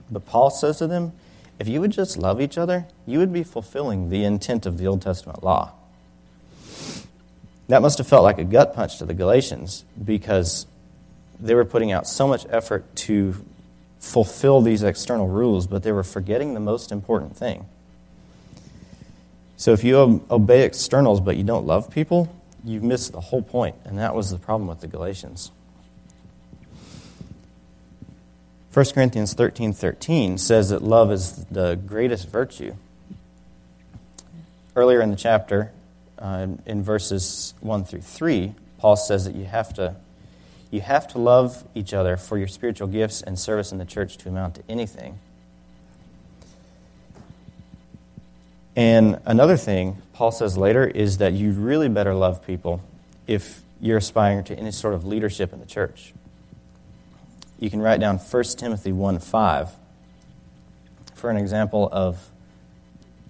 But 0.10 0.26
Paul 0.26 0.50
says 0.50 0.78
to 0.80 0.88
them, 0.88 1.14
if 1.60 1.68
you 1.68 1.80
would 1.82 1.92
just 1.92 2.18
love 2.18 2.42
each 2.42 2.58
other, 2.58 2.86
you 3.06 3.20
would 3.20 3.32
be 3.32 3.44
fulfilling 3.44 4.10
the 4.10 4.24
intent 4.24 4.66
of 4.66 4.78
the 4.78 4.88
Old 4.88 5.02
Testament 5.02 5.44
law. 5.44 5.72
That 7.68 7.82
must 7.82 7.98
have 7.98 8.08
felt 8.08 8.24
like 8.24 8.38
a 8.38 8.44
gut 8.44 8.76
punch 8.76 8.98
to 8.98 9.06
the 9.06 9.14
Galatians 9.14 9.86
because 10.04 10.68
they 11.40 11.56
were 11.56 11.66
putting 11.66 11.92
out 11.92 12.08
so 12.08 12.28
much 12.28 12.46
effort 12.50 12.96
to 12.96 13.36
fulfill 14.00 14.62
these 14.62 14.84
external 14.84 15.28
rules, 15.28 15.66
but 15.66 15.84
they 15.84 15.92
were 15.92 16.04
forgetting 16.04 16.54
the 16.54 16.60
most 16.60 16.92
important 16.92 17.36
thing. 17.36 17.66
So 19.58 19.72
if 19.72 19.84
you 19.84 20.24
obey 20.30 20.64
externals 20.64 21.22
but 21.22 21.38
you 21.38 21.44
don't 21.44 21.66
love 21.66 21.90
people, 21.90 22.36
you've 22.64 22.84
missed 22.84 23.14
the 23.14 23.22
whole 23.22 23.42
point, 23.42 23.76
and 23.86 23.98
that 23.98 24.14
was 24.14 24.30
the 24.30 24.38
problem 24.38 24.68
with 24.68 24.82
the 24.82 24.88
Galatians. 24.88 25.52
1 28.76 28.86
Corinthians 28.88 29.34
13 29.34 29.72
13 29.72 30.38
says 30.38 30.68
that 30.68 30.82
love 30.82 31.10
is 31.10 31.46
the 31.46 31.76
greatest 31.76 32.28
virtue. 32.28 32.76
Earlier 34.76 35.00
in 35.00 35.12
the 35.12 35.16
chapter, 35.16 35.72
uh, 36.20 36.48
in 36.66 36.84
verses 36.84 37.54
1 37.62 37.86
through 37.86 38.02
3, 38.02 38.54
Paul 38.78 38.98
says 38.98 39.24
that 39.24 39.34
you 39.34 39.46
have 39.46 39.74
to 39.76 39.96
you 40.72 40.82
have 40.82 41.08
to 41.14 41.20
love 41.20 41.64
each 41.74 41.94
other 41.94 42.18
for 42.18 42.38
your 42.38 42.50
spiritual 42.50 42.90
gifts 42.90 43.22
and 43.22 43.40
service 43.40 43.72
in 43.72 43.78
the 43.78 43.86
church 43.86 44.18
to 44.18 44.28
amount 44.28 44.56
to 44.56 44.64
anything. 44.68 45.20
And 48.76 49.22
another 49.26 49.56
thing 49.56 50.02
Paul 50.12 50.34
says 50.34 50.58
later 50.58 50.86
is 50.86 51.20
that 51.20 51.32
you 51.32 51.54
really 51.54 51.88
better 51.88 52.14
love 52.14 52.46
people 52.46 52.82
if 53.26 53.62
you're 53.80 54.00
aspiring 54.00 54.44
to 54.44 54.60
any 54.60 54.72
sort 54.72 54.96
of 54.96 55.06
leadership 55.06 55.54
in 55.54 55.62
the 55.62 55.66
church. 55.66 56.12
You 57.66 57.72
can 57.72 57.82
write 57.82 58.00
down 58.00 58.20
1 58.20 58.44
Timothy 58.60 58.92
1 58.92 59.18
5 59.18 59.72
for 61.16 61.32
an 61.32 61.38
example 61.38 61.90
of 61.92 62.30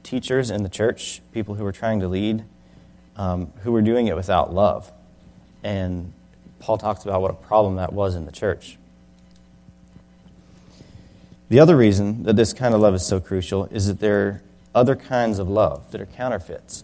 teachers 0.04 0.52
in 0.52 0.62
the 0.62 0.68
church, 0.68 1.22
people 1.32 1.56
who 1.56 1.64
were 1.64 1.72
trying 1.72 2.02
to 2.02 2.10
lead, 2.10 2.44
um, 3.16 3.54
who 3.64 3.72
were 3.72 3.82
doing 3.82 4.08
it 4.08 4.16
without 4.18 4.54
love. 4.54 4.92
And 5.64 6.12
Paul 6.60 6.78
talks 6.78 7.06
about 7.06 7.22
what 7.22 7.32
a 7.32 7.36
problem 7.36 7.78
that 7.78 7.94
was 7.94 8.14
in 8.14 8.26
the 8.26 8.32
church. 8.34 8.78
The 11.48 11.62
other 11.62 11.78
reason 11.78 12.24
that 12.24 12.36
this 12.36 12.52
kind 12.52 12.76
of 12.76 12.82
love 12.82 12.94
is 12.94 13.06
so 13.06 13.22
crucial 13.22 13.68
is 13.68 13.88
that 13.88 14.02
there 14.02 14.20
are 14.20 14.42
other 14.76 14.98
kinds 14.98 15.40
of 15.40 15.48
love 15.48 15.90
that 15.92 16.02
are 16.02 16.08
counterfeits. 16.08 16.84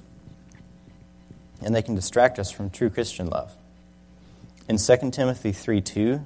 And 1.61 1.75
they 1.75 1.81
can 1.81 1.95
distract 1.95 2.39
us 2.39 2.49
from 2.49 2.69
true 2.69 2.89
Christian 2.89 3.27
love. 3.27 3.51
In 4.69 4.77
2 4.77 5.11
Timothy 5.11 5.51
3 5.51 5.81
2, 5.81 6.21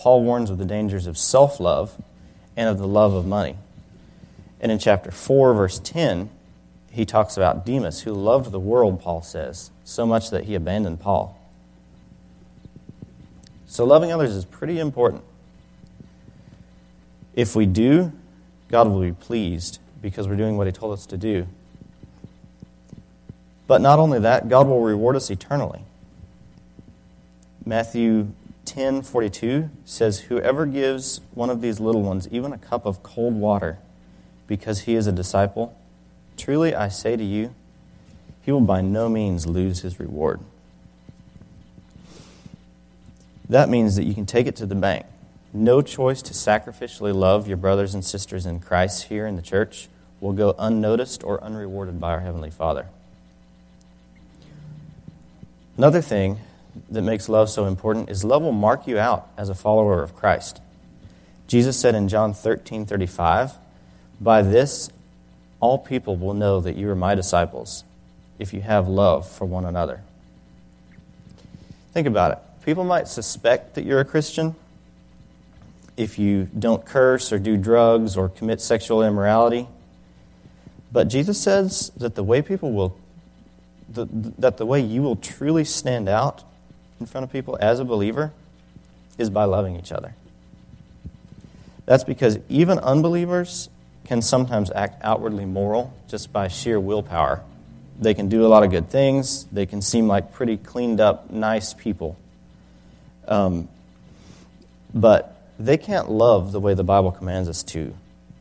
Paul 0.00 0.22
warns 0.22 0.48
of 0.48 0.56
the 0.56 0.64
dangers 0.64 1.06
of 1.06 1.18
self 1.18 1.60
love 1.60 2.00
and 2.56 2.70
of 2.70 2.78
the 2.78 2.88
love 2.88 3.12
of 3.12 3.26
money. 3.26 3.56
And 4.58 4.72
in 4.72 4.78
chapter 4.78 5.10
4, 5.10 5.52
verse 5.52 5.78
10, 5.78 6.30
he 6.90 7.04
talks 7.04 7.36
about 7.36 7.66
Demas, 7.66 8.00
who 8.00 8.14
loved 8.14 8.50
the 8.50 8.58
world, 8.58 9.02
Paul 9.02 9.20
says, 9.20 9.70
so 9.84 10.06
much 10.06 10.30
that 10.30 10.44
he 10.44 10.54
abandoned 10.54 11.00
Paul. 11.00 11.38
So, 13.66 13.84
loving 13.84 14.10
others 14.10 14.34
is 14.34 14.46
pretty 14.46 14.78
important. 14.78 15.22
If 17.34 17.54
we 17.54 17.66
do, 17.66 18.10
God 18.68 18.88
will 18.88 19.02
be 19.02 19.12
pleased 19.12 19.80
because 20.00 20.26
we're 20.26 20.36
doing 20.36 20.56
what 20.56 20.66
He 20.66 20.72
told 20.72 20.94
us 20.94 21.04
to 21.06 21.18
do. 21.18 21.46
But 23.66 23.82
not 23.82 23.98
only 23.98 24.18
that, 24.20 24.48
God 24.48 24.66
will 24.66 24.80
reward 24.80 25.14
us 25.14 25.30
eternally. 25.30 25.82
Matthew 27.66 28.32
10 28.70 29.02
42 29.02 29.68
says, 29.84 30.20
Whoever 30.20 30.64
gives 30.64 31.20
one 31.34 31.50
of 31.50 31.60
these 31.60 31.80
little 31.80 32.02
ones 32.02 32.28
even 32.30 32.52
a 32.52 32.58
cup 32.58 32.86
of 32.86 33.02
cold 33.02 33.34
water 33.34 33.78
because 34.46 34.82
he 34.82 34.94
is 34.94 35.08
a 35.08 35.12
disciple, 35.12 35.76
truly 36.36 36.72
I 36.72 36.86
say 36.86 37.16
to 37.16 37.24
you, 37.24 37.52
he 38.42 38.52
will 38.52 38.60
by 38.60 38.80
no 38.80 39.08
means 39.08 39.44
lose 39.44 39.80
his 39.80 39.98
reward. 39.98 40.38
That 43.48 43.68
means 43.68 43.96
that 43.96 44.04
you 44.04 44.14
can 44.14 44.24
take 44.24 44.46
it 44.46 44.54
to 44.56 44.66
the 44.66 44.76
bank. 44.76 45.04
No 45.52 45.82
choice 45.82 46.22
to 46.22 46.32
sacrificially 46.32 47.12
love 47.12 47.48
your 47.48 47.56
brothers 47.56 47.92
and 47.92 48.04
sisters 48.04 48.46
in 48.46 48.60
Christ 48.60 49.08
here 49.08 49.26
in 49.26 49.34
the 49.34 49.42
church 49.42 49.88
will 50.20 50.32
go 50.32 50.54
unnoticed 50.60 51.24
or 51.24 51.42
unrewarded 51.42 52.00
by 52.00 52.12
our 52.12 52.20
Heavenly 52.20 52.50
Father. 52.50 52.86
Another 55.76 56.00
thing 56.00 56.38
that 56.90 57.02
makes 57.02 57.28
love 57.28 57.50
so 57.50 57.66
important 57.66 58.10
is 58.10 58.24
love 58.24 58.42
will 58.42 58.52
mark 58.52 58.86
you 58.86 58.98
out 58.98 59.28
as 59.36 59.48
a 59.48 59.54
follower 59.54 60.02
of 60.02 60.14
Christ. 60.14 60.60
Jesus 61.46 61.78
said 61.78 61.94
in 61.94 62.08
John 62.08 62.32
13 62.32 62.86
35, 62.86 63.52
By 64.20 64.42
this 64.42 64.90
all 65.58 65.78
people 65.78 66.16
will 66.16 66.34
know 66.34 66.60
that 66.60 66.76
you 66.76 66.88
are 66.90 66.96
my 66.96 67.14
disciples 67.14 67.84
if 68.38 68.54
you 68.54 68.62
have 68.62 68.88
love 68.88 69.28
for 69.28 69.44
one 69.44 69.64
another. 69.64 70.02
Think 71.92 72.06
about 72.06 72.32
it 72.32 72.38
people 72.64 72.84
might 72.84 73.08
suspect 73.08 73.74
that 73.74 73.84
you're 73.84 74.00
a 74.00 74.04
Christian 74.04 74.54
if 75.96 76.18
you 76.18 76.48
don't 76.58 76.84
curse 76.84 77.32
or 77.32 77.38
do 77.38 77.56
drugs 77.56 78.16
or 78.16 78.28
commit 78.28 78.60
sexual 78.60 79.02
immorality. 79.02 79.66
But 80.92 81.08
Jesus 81.08 81.40
says 81.40 81.90
that 81.96 82.14
the 82.14 82.24
way 82.24 82.42
people 82.42 82.72
will, 82.72 82.96
that 83.88 84.56
the 84.56 84.66
way 84.66 84.80
you 84.80 85.02
will 85.02 85.16
truly 85.16 85.64
stand 85.64 86.08
out 86.08 86.44
in 87.00 87.06
front 87.06 87.24
of 87.24 87.32
people 87.32 87.56
as 87.60 87.80
a 87.80 87.84
believer 87.84 88.32
is 89.18 89.30
by 89.30 89.44
loving 89.44 89.76
each 89.76 89.90
other. 89.90 90.14
That's 91.86 92.04
because 92.04 92.38
even 92.48 92.78
unbelievers 92.78 93.68
can 94.04 94.22
sometimes 94.22 94.70
act 94.72 95.00
outwardly 95.02 95.44
moral 95.44 95.92
just 96.08 96.32
by 96.32 96.48
sheer 96.48 96.78
willpower. 96.78 97.42
They 97.98 98.14
can 98.14 98.28
do 98.28 98.46
a 98.46 98.48
lot 98.48 98.62
of 98.62 98.70
good 98.70 98.88
things, 98.88 99.44
they 99.46 99.66
can 99.66 99.82
seem 99.82 100.06
like 100.06 100.32
pretty 100.32 100.56
cleaned 100.56 101.00
up, 101.00 101.30
nice 101.30 101.74
people. 101.74 102.16
Um, 103.26 103.68
but 104.94 105.36
they 105.58 105.76
can't 105.76 106.10
love 106.10 106.52
the 106.52 106.60
way 106.60 106.74
the 106.74 106.84
Bible 106.84 107.12
commands 107.12 107.48
us 107.48 107.62
to 107.64 107.94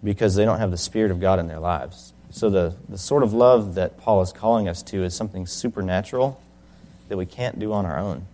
because 0.04 0.36
they 0.36 0.45
don't 0.45 0.60
have 0.60 0.72
the 0.72 0.78
Spirit 0.78 1.12
of 1.12 1.19
God 1.19 1.39
in 1.39 1.48
their 1.48 1.60
lives. 1.60 2.13
So, 2.32 2.50
the, 2.50 2.76
the 2.88 2.98
sort 2.98 3.24
of 3.24 3.34
love 3.34 3.76
that 3.76 3.98
Paul 3.98 4.22
is 4.22 4.32
calling 4.32 4.69
us 4.69 4.84
to 4.84 5.04
is 5.04 5.15
something 5.15 5.48
supernatural 5.48 6.39
that 7.10 7.17
we 7.17 7.26
can't 7.26 7.60
do 7.60 7.74
on 7.74 7.86
our 7.86 7.98
own. 7.98 8.28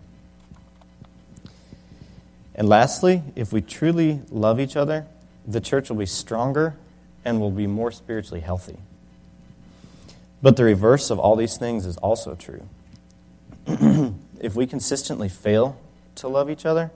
And 2.56 2.68
lastly, 2.68 3.22
if 3.36 3.52
we 3.52 3.60
truly 3.60 4.22
love 4.30 4.58
each 4.58 4.76
other, 4.76 5.06
the 5.46 5.60
church 5.60 5.90
will 5.90 5.98
be 5.98 6.06
stronger 6.06 6.74
and 7.24 7.38
will 7.38 7.50
be 7.50 7.66
more 7.66 7.92
spiritually 7.92 8.40
healthy. 8.40 8.78
But 10.42 10.56
the 10.56 10.64
reverse 10.64 11.10
of 11.10 11.18
all 11.18 11.36
these 11.36 11.58
things 11.58 11.84
is 11.84 11.98
also 11.98 12.34
true. 12.34 12.66
if 14.40 14.54
we 14.54 14.66
consistently 14.66 15.28
fail 15.28 15.78
to 16.16 16.28
love 16.28 16.50
each 16.50 16.64
other, 16.64 16.90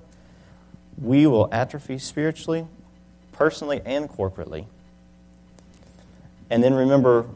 we 0.99 1.27
will 1.27 1.49
atrophy 1.53 1.99
spiritually, 1.99 2.67
personally, 3.33 3.83
and 3.85 4.09
corporately. 4.09 4.67
And 6.49 6.65
then 6.65 6.75
remember 6.75 7.27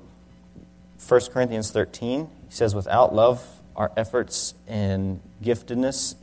1 1.06 1.20
Corinthians 1.32 1.70
13. 1.70 2.28
He 2.48 2.54
says, 2.54 2.74
without 2.74 3.14
love, 3.14 3.44
our 3.76 3.92
efforts 3.96 4.54
and 4.66 5.20
giftedness 5.42 6.14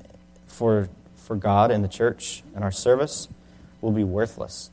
for, 0.47 0.89
for 1.21 1.35
God 1.35 1.71
and 1.71 1.83
the 1.83 1.87
church 1.87 2.43
and 2.55 2.63
our 2.63 2.71
service 2.71 3.27
will 3.79 3.91
be 3.91 4.03
worthless. 4.03 4.71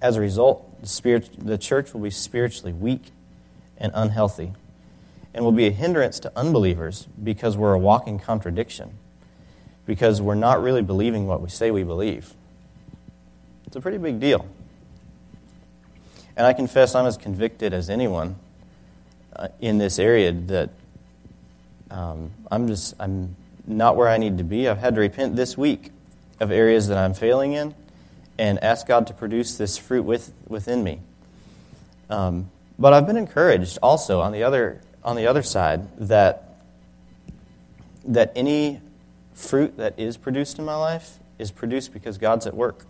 As 0.00 0.16
a 0.16 0.20
result, 0.20 0.80
the, 0.80 0.88
spirit, 0.88 1.30
the 1.38 1.58
church 1.58 1.92
will 1.92 2.00
be 2.00 2.10
spiritually 2.10 2.72
weak 2.72 3.12
and 3.76 3.92
unhealthy 3.94 4.52
and 5.34 5.44
will 5.44 5.52
be 5.52 5.66
a 5.66 5.70
hindrance 5.70 6.18
to 6.20 6.32
unbelievers 6.36 7.06
because 7.22 7.56
we're 7.56 7.74
a 7.74 7.78
walking 7.78 8.18
contradiction 8.18 8.98
because 9.86 10.20
we're 10.20 10.34
not 10.34 10.62
really 10.62 10.82
believing 10.82 11.26
what 11.26 11.40
we 11.40 11.48
say 11.48 11.70
we 11.70 11.82
believe. 11.82 12.34
It's 13.66 13.76
a 13.76 13.80
pretty 13.80 13.98
big 13.98 14.20
deal. 14.20 14.46
And 16.36 16.46
I 16.46 16.52
confess 16.52 16.94
I'm 16.94 17.06
as 17.06 17.16
convicted 17.16 17.72
as 17.72 17.90
anyone 17.90 18.36
uh, 19.34 19.48
in 19.60 19.78
this 19.78 19.98
area 19.98 20.30
that 20.32 20.70
um, 21.90 22.30
I'm 22.50 22.68
just 22.68 22.94
I'm 23.00 23.34
not 23.68 23.96
where 23.96 24.08
I 24.08 24.16
need 24.16 24.38
to 24.38 24.44
be. 24.44 24.68
I've 24.68 24.78
had 24.78 24.94
to 24.94 25.00
repent 25.00 25.36
this 25.36 25.56
week 25.56 25.90
of 26.40 26.50
areas 26.50 26.88
that 26.88 26.98
I'm 26.98 27.14
failing 27.14 27.52
in 27.52 27.74
and 28.38 28.62
ask 28.62 28.86
God 28.86 29.06
to 29.08 29.14
produce 29.14 29.56
this 29.56 29.76
fruit 29.76 30.04
with, 30.04 30.32
within 30.46 30.82
me. 30.82 31.00
Um, 32.08 32.50
but 32.78 32.92
I've 32.92 33.06
been 33.06 33.16
encouraged 33.16 33.78
also 33.82 34.20
on 34.20 34.32
the 34.32 34.42
other 34.42 34.80
on 35.04 35.16
the 35.16 35.26
other 35.26 35.42
side 35.42 35.96
that 35.98 36.60
that 38.04 38.32
any 38.34 38.80
fruit 39.34 39.76
that 39.76 39.98
is 39.98 40.16
produced 40.16 40.58
in 40.58 40.64
my 40.64 40.74
life 40.74 41.18
is 41.38 41.50
produced 41.50 41.92
because 41.92 42.18
God's 42.18 42.46
at 42.46 42.54
work. 42.54 42.84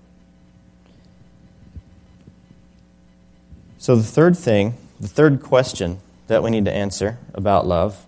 So, 3.79 3.95
the 3.95 4.03
third 4.03 4.37
thing, 4.37 4.75
the 4.99 5.09
third 5.09 5.43
question 5.43 6.01
that 6.27 6.43
we 6.43 6.51
need 6.51 6.65
to 6.65 6.73
answer 6.73 7.19
about 7.35 7.67
love, 7.67 8.07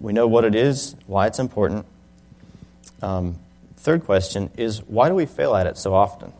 we 0.00 0.12
know 0.12 0.26
what 0.26 0.44
it 0.44 0.54
is, 0.54 0.96
why 1.06 1.26
it's 1.26 1.38
important. 1.38 1.86
Um, 3.02 3.38
third 3.76 4.04
question 4.04 4.50
is 4.56 4.82
why 4.82 5.08
do 5.08 5.14
we 5.14 5.26
fail 5.26 5.54
at 5.54 5.66
it 5.66 5.76
so 5.76 5.94
often? 5.94 6.32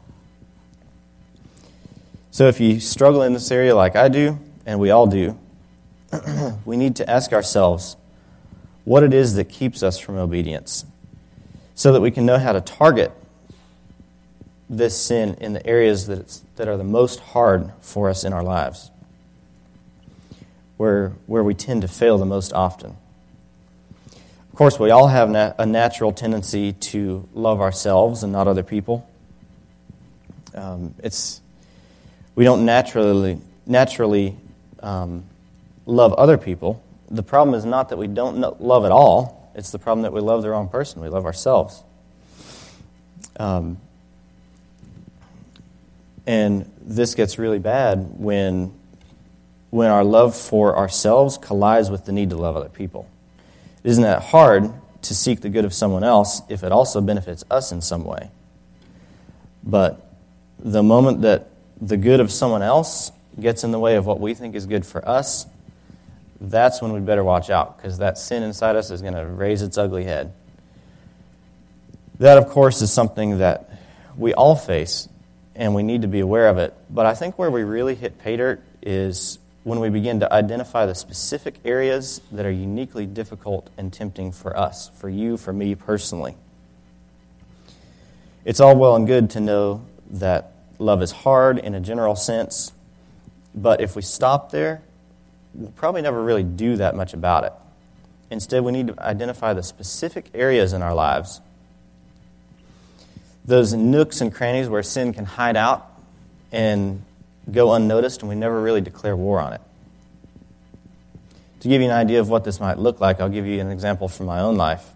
So, 2.31 2.49
if 2.49 2.61
you 2.61 2.81
struggle 2.81 3.23
in 3.23 3.33
this 3.33 3.51
area 3.51 3.75
like 3.75 3.97
I 3.97 4.09
do, 4.09 4.39
and 4.65 4.79
we 4.79 4.91
all 4.91 5.07
do, 5.07 5.39
we 6.65 6.77
need 6.77 6.97
to 6.97 7.11
ask 7.11 7.33
ourselves 7.33 7.97
what 8.85 9.03
it 9.03 9.13
is 9.13 9.35
that 9.35 9.45
keeps 9.45 9.83
us 9.83 9.99
from 9.99 10.17
obedience 10.17 10.85
so 11.75 11.93
that 11.93 12.01
we 12.01 12.11
can 12.11 12.25
know 12.27 12.39
how 12.39 12.53
to 12.53 12.61
target 12.61 13.13
this 14.69 14.97
sin 14.97 15.35
in 15.41 15.53
the 15.53 15.67
areas 15.67 16.07
that, 16.07 16.41
that 16.57 16.69
are 16.69 16.77
the 16.77 16.85
most 16.85 17.21
hard 17.21 17.73
for 17.81 18.09
us 18.09 18.23
in 18.23 18.33
our 18.33 18.43
lives, 18.43 18.91
where, 20.77 21.11
where 21.27 21.43
we 21.43 21.55
tend 21.55 21.83
to 21.83 21.89
fail 21.89 22.17
the 22.17 22.27
most 22.27 22.53
often. 22.53 22.97
Of 24.61 24.63
course, 24.63 24.79
we 24.79 24.91
all 24.91 25.09
have 25.09 25.35
a 25.59 25.65
natural 25.65 26.13
tendency 26.13 26.75
to 26.75 27.27
love 27.33 27.63
ourselves 27.63 28.23
and 28.23 28.31
not 28.31 28.47
other 28.47 28.63
people. 28.63 29.09
Um, 30.55 30.95
it's, 31.03 31.41
we 32.35 32.45
don't 32.45 32.67
naturally, 32.67 33.41
naturally 33.65 34.37
um, 34.81 35.25
love 35.87 36.13
other 36.13 36.37
people. 36.37 36.83
The 37.11 37.23
problem 37.23 37.55
is 37.55 37.65
not 37.65 37.89
that 37.89 37.97
we 37.97 38.07
don't 38.07 38.61
love 38.61 38.85
at 38.85 38.93
all, 38.93 39.51
it's 39.55 39.71
the 39.71 39.79
problem 39.79 40.03
that 40.03 40.13
we 40.13 40.21
love 40.21 40.43
the 40.43 40.51
wrong 40.51 40.69
person. 40.69 41.01
We 41.01 41.09
love 41.09 41.25
ourselves. 41.25 41.83
Um, 43.39 43.79
and 46.27 46.71
this 46.83 47.15
gets 47.15 47.39
really 47.39 47.61
bad 47.61 48.11
when, 48.19 48.75
when 49.71 49.91
our 49.91 50.05
love 50.05 50.37
for 50.37 50.77
ourselves 50.77 51.39
collides 51.39 51.89
with 51.89 52.05
the 52.05 52.13
need 52.13 52.29
to 52.29 52.37
love 52.37 52.59
other 52.59 52.69
people. 52.69 53.09
Isn't 53.83 54.03
that 54.03 54.23
hard 54.23 54.73
to 55.03 55.15
seek 55.15 55.41
the 55.41 55.49
good 55.49 55.65
of 55.65 55.73
someone 55.73 56.05
else 56.05 56.43
if 56.49 56.63
it 56.63 56.73
also 56.73 57.01
benefits 57.01 57.45
us 57.51 57.73
in 57.73 57.81
some 57.81 58.05
way? 58.05 58.31
But 59.63 60.07
the 60.59 60.83
moment 60.83 61.23
that 61.23 61.49
the 61.81 61.97
good 61.97 62.21
of 62.21 62.31
someone 62.31 62.63
else 62.63 63.13
gets 63.39 63.65
in 63.65 63.71
the 63.71 63.79
way 63.79 63.97
of 63.97 64.07
what 64.07 64.21
we 64.21 64.35
think 64.35 64.55
is 64.55 64.67
good 64.67 64.85
for 64.85 65.07
us, 65.09 65.47
that's 66.41 66.81
when 66.83 66.93
we'd 66.93 67.07
better 67.07 67.25
watch 67.25 67.51
out 67.51 67.77
because 67.77 67.99
that 67.99 68.19
sin 68.19 68.43
inside 68.43 68.77
us 68.77 68.91
is 68.91 69.03
going 69.03 69.15
to 69.15 69.27
raise 69.27 69.63
its 69.63 69.79
ugly 69.79 70.05
head. 70.05 70.33
That, 72.19 72.39
of 72.39 72.49
course, 72.49 72.83
is 72.83 72.93
something 72.93 73.39
that 73.39 73.71
we 74.17 74.35
all 74.35 74.57
face 74.57 75.09
and 75.55 75.75
we 75.75 75.83
need 75.83 76.03
to 76.03 76.09
be 76.09 76.21
aware 76.21 76.49
of 76.49 76.59
it. 76.59 76.75
But 76.89 77.07
I 77.07 77.15
think 77.15 77.39
where 77.39 77.51
we 77.51 77.63
really 77.63 77.95
hit 77.95 78.19
pay 78.19 78.37
dirt 78.37 78.63
is 78.83 79.39
when 79.63 79.79
we 79.81 79.91
begin 79.91 80.21
to 80.21 80.33
identify 80.33 80.87
the 80.87 80.95
specific 80.95 81.57
areas 81.65 82.21
that 82.33 82.47
are 82.47 82.51
uniquely 82.51 83.07
difficult 83.07 83.69
and 83.77 83.93
tempting 83.93 84.33
for 84.33 84.57
us, 84.57 84.91
for 84.97 85.09
you, 85.09 85.37
for 85.37 85.53
me 85.53 85.75
personally. 85.75 86.35
It's 88.45 88.59
all 88.59 88.75
well 88.77 88.97
and 88.97 89.07
good 89.07 89.31
to 89.31 89.41
know 89.41 89.87
that 90.13 90.53
love 90.79 91.03
is 91.03 91.11
hard 91.11 91.59
in 91.59 91.75
a 91.75 91.81
general 91.81 92.17
sense, 92.17 92.73
but 93.55 93.83
if 93.83 93.95
we 93.95 94.03
stop 94.03 94.51
there, 94.51 94.81
we'll 95.53 95.73
probably 95.73 96.01
never 96.01 96.23
really 96.23 96.43
do 96.43 96.77
that 96.77 96.97
much 96.97 97.13
about 97.13 97.45
it. 97.45 97.53
Instead, 98.31 98.65
we 98.65 98.73
need 98.73 98.87
to 98.87 99.03
identify 99.03 99.53
the 99.53 99.63
specific 99.63 100.31
areas 100.33 100.73
in 100.73 100.83
our 100.83 100.95
lives, 100.95 101.41
those 103.45 103.75
nooks 103.75 104.21
and 104.21 104.33
crannies 104.33 104.69
where 104.69 104.83
sin 104.83 105.13
can 105.13 105.27
hide 105.27 105.57
out 105.57 105.87
and 106.53 107.03
go 107.53 107.73
unnoticed, 107.75 108.21
and 108.21 108.29
we 108.29 108.35
never 108.35 108.61
really 108.61 108.81
declare 108.81 109.17
war 109.17 109.41
on 109.41 109.53
it. 109.53 109.61
To 111.61 111.69
give 111.69 111.83
you 111.83 111.89
an 111.89 111.95
idea 111.95 112.21
of 112.21 112.29
what 112.29 112.45
this 112.45 112.59
might 112.59 112.79
look 112.79 113.01
like, 113.01 113.21
I'll 113.21 113.29
give 113.29 113.47
you 113.47 113.61
an 113.61 113.71
example 113.71 114.09
from 114.09 114.27
my 114.27 114.41
own 114.41 114.57
life. 114.57 114.87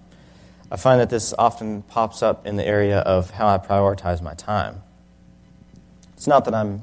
I 0.71 0.77
find 0.77 1.01
that 1.01 1.11
this 1.11 1.35
often 1.39 1.83
pops 1.83 2.23
up 2.23 2.47
in 2.47 2.57
the 2.57 2.67
area 2.67 3.01
of 3.01 3.31
how 3.31 3.49
I 3.49 3.59
prioritize 3.59 4.23
my 4.23 4.35
time. 4.35 4.83
It's 6.15 6.27
not 6.27 6.47
that 6.47 6.55
I'm 6.55 6.83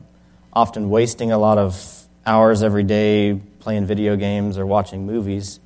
often 0.53 0.89
wasting 0.89 1.31
a 1.31 1.37
lot 1.37 1.57
of 1.57 2.05
hours 2.25 2.61
every 2.61 2.83
day 2.83 3.41
playing 3.59 3.85
video 3.85 4.15
games 4.15 4.57
or 4.57 4.65
watching 4.65 5.05
movies. 5.05 5.59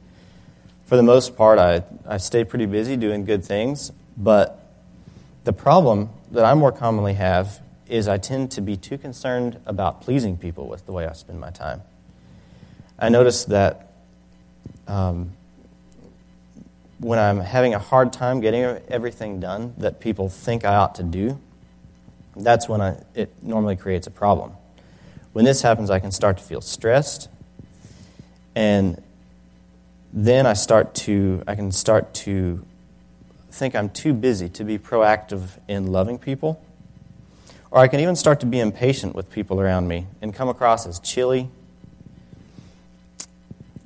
For 0.85 0.95
the 0.95 1.03
most 1.03 1.35
part, 1.35 1.59
I, 1.59 1.83
I 2.07 2.17
stay 2.17 2.43
pretty 2.43 2.67
busy 2.67 2.95
doing 2.95 3.25
good 3.25 3.43
things, 3.43 3.91
but 4.15 4.59
the 5.43 5.53
problem 5.53 6.09
that 6.31 6.45
I 6.45 6.53
more 6.53 6.71
commonly 6.71 7.13
have 7.13 7.59
is 7.87 8.07
I 8.07 8.17
tend 8.17 8.51
to 8.51 8.61
be 8.61 8.77
too 8.77 8.97
concerned 8.97 9.59
about 9.65 10.01
pleasing 10.01 10.37
people 10.37 10.67
with 10.67 10.85
the 10.85 10.91
way 10.91 11.05
I 11.05 11.13
spend 11.13 11.39
my 11.39 11.51
time. 11.51 11.81
I 12.97 13.09
notice 13.09 13.45
that 13.45 13.91
um, 14.87 15.33
when 16.99 17.19
I'm 17.19 17.39
having 17.39 17.73
a 17.73 17.79
hard 17.79 18.13
time 18.13 18.39
getting 18.39 18.63
everything 18.87 19.39
done 19.39 19.73
that 19.77 19.99
people 19.99 20.29
think 20.29 20.65
I 20.65 20.75
ought 20.75 20.95
to 20.95 21.03
do, 21.03 21.39
that's 22.35 22.67
when 22.67 22.81
I, 22.81 23.01
it 23.13 23.31
normally 23.41 23.75
creates 23.75 24.07
a 24.07 24.11
problem. 24.11 24.53
When 25.33 25.45
this 25.45 25.61
happens, 25.61 25.89
I 25.89 25.99
can 25.99 26.11
start 26.11 26.37
to 26.37 26.43
feel 26.43 26.61
stressed, 26.61 27.29
and 28.55 29.01
then 30.13 30.45
I 30.45 30.53
start 30.53 30.95
to 30.95 31.43
I 31.45 31.55
can 31.55 31.73
start 31.73 32.13
to 32.13 32.65
think 33.51 33.75
I'm 33.75 33.89
too 33.89 34.13
busy 34.13 34.47
to 34.49 34.63
be 34.63 34.77
proactive 34.77 35.59
in 35.67 35.87
loving 35.87 36.17
people. 36.17 36.61
Or 37.75 37.81
I 37.81 37.89
can 37.89 37.99
even 37.99 38.15
start 38.15 38.39
to 38.39 38.45
be 38.45 38.61
impatient 38.61 39.15
with 39.15 39.29
people 39.29 39.59
around 39.59 39.89
me 39.89 40.07
and 40.21 40.33
come 40.33 40.47
across 40.47 40.87
as 40.87 40.97
chilly. 41.01 41.49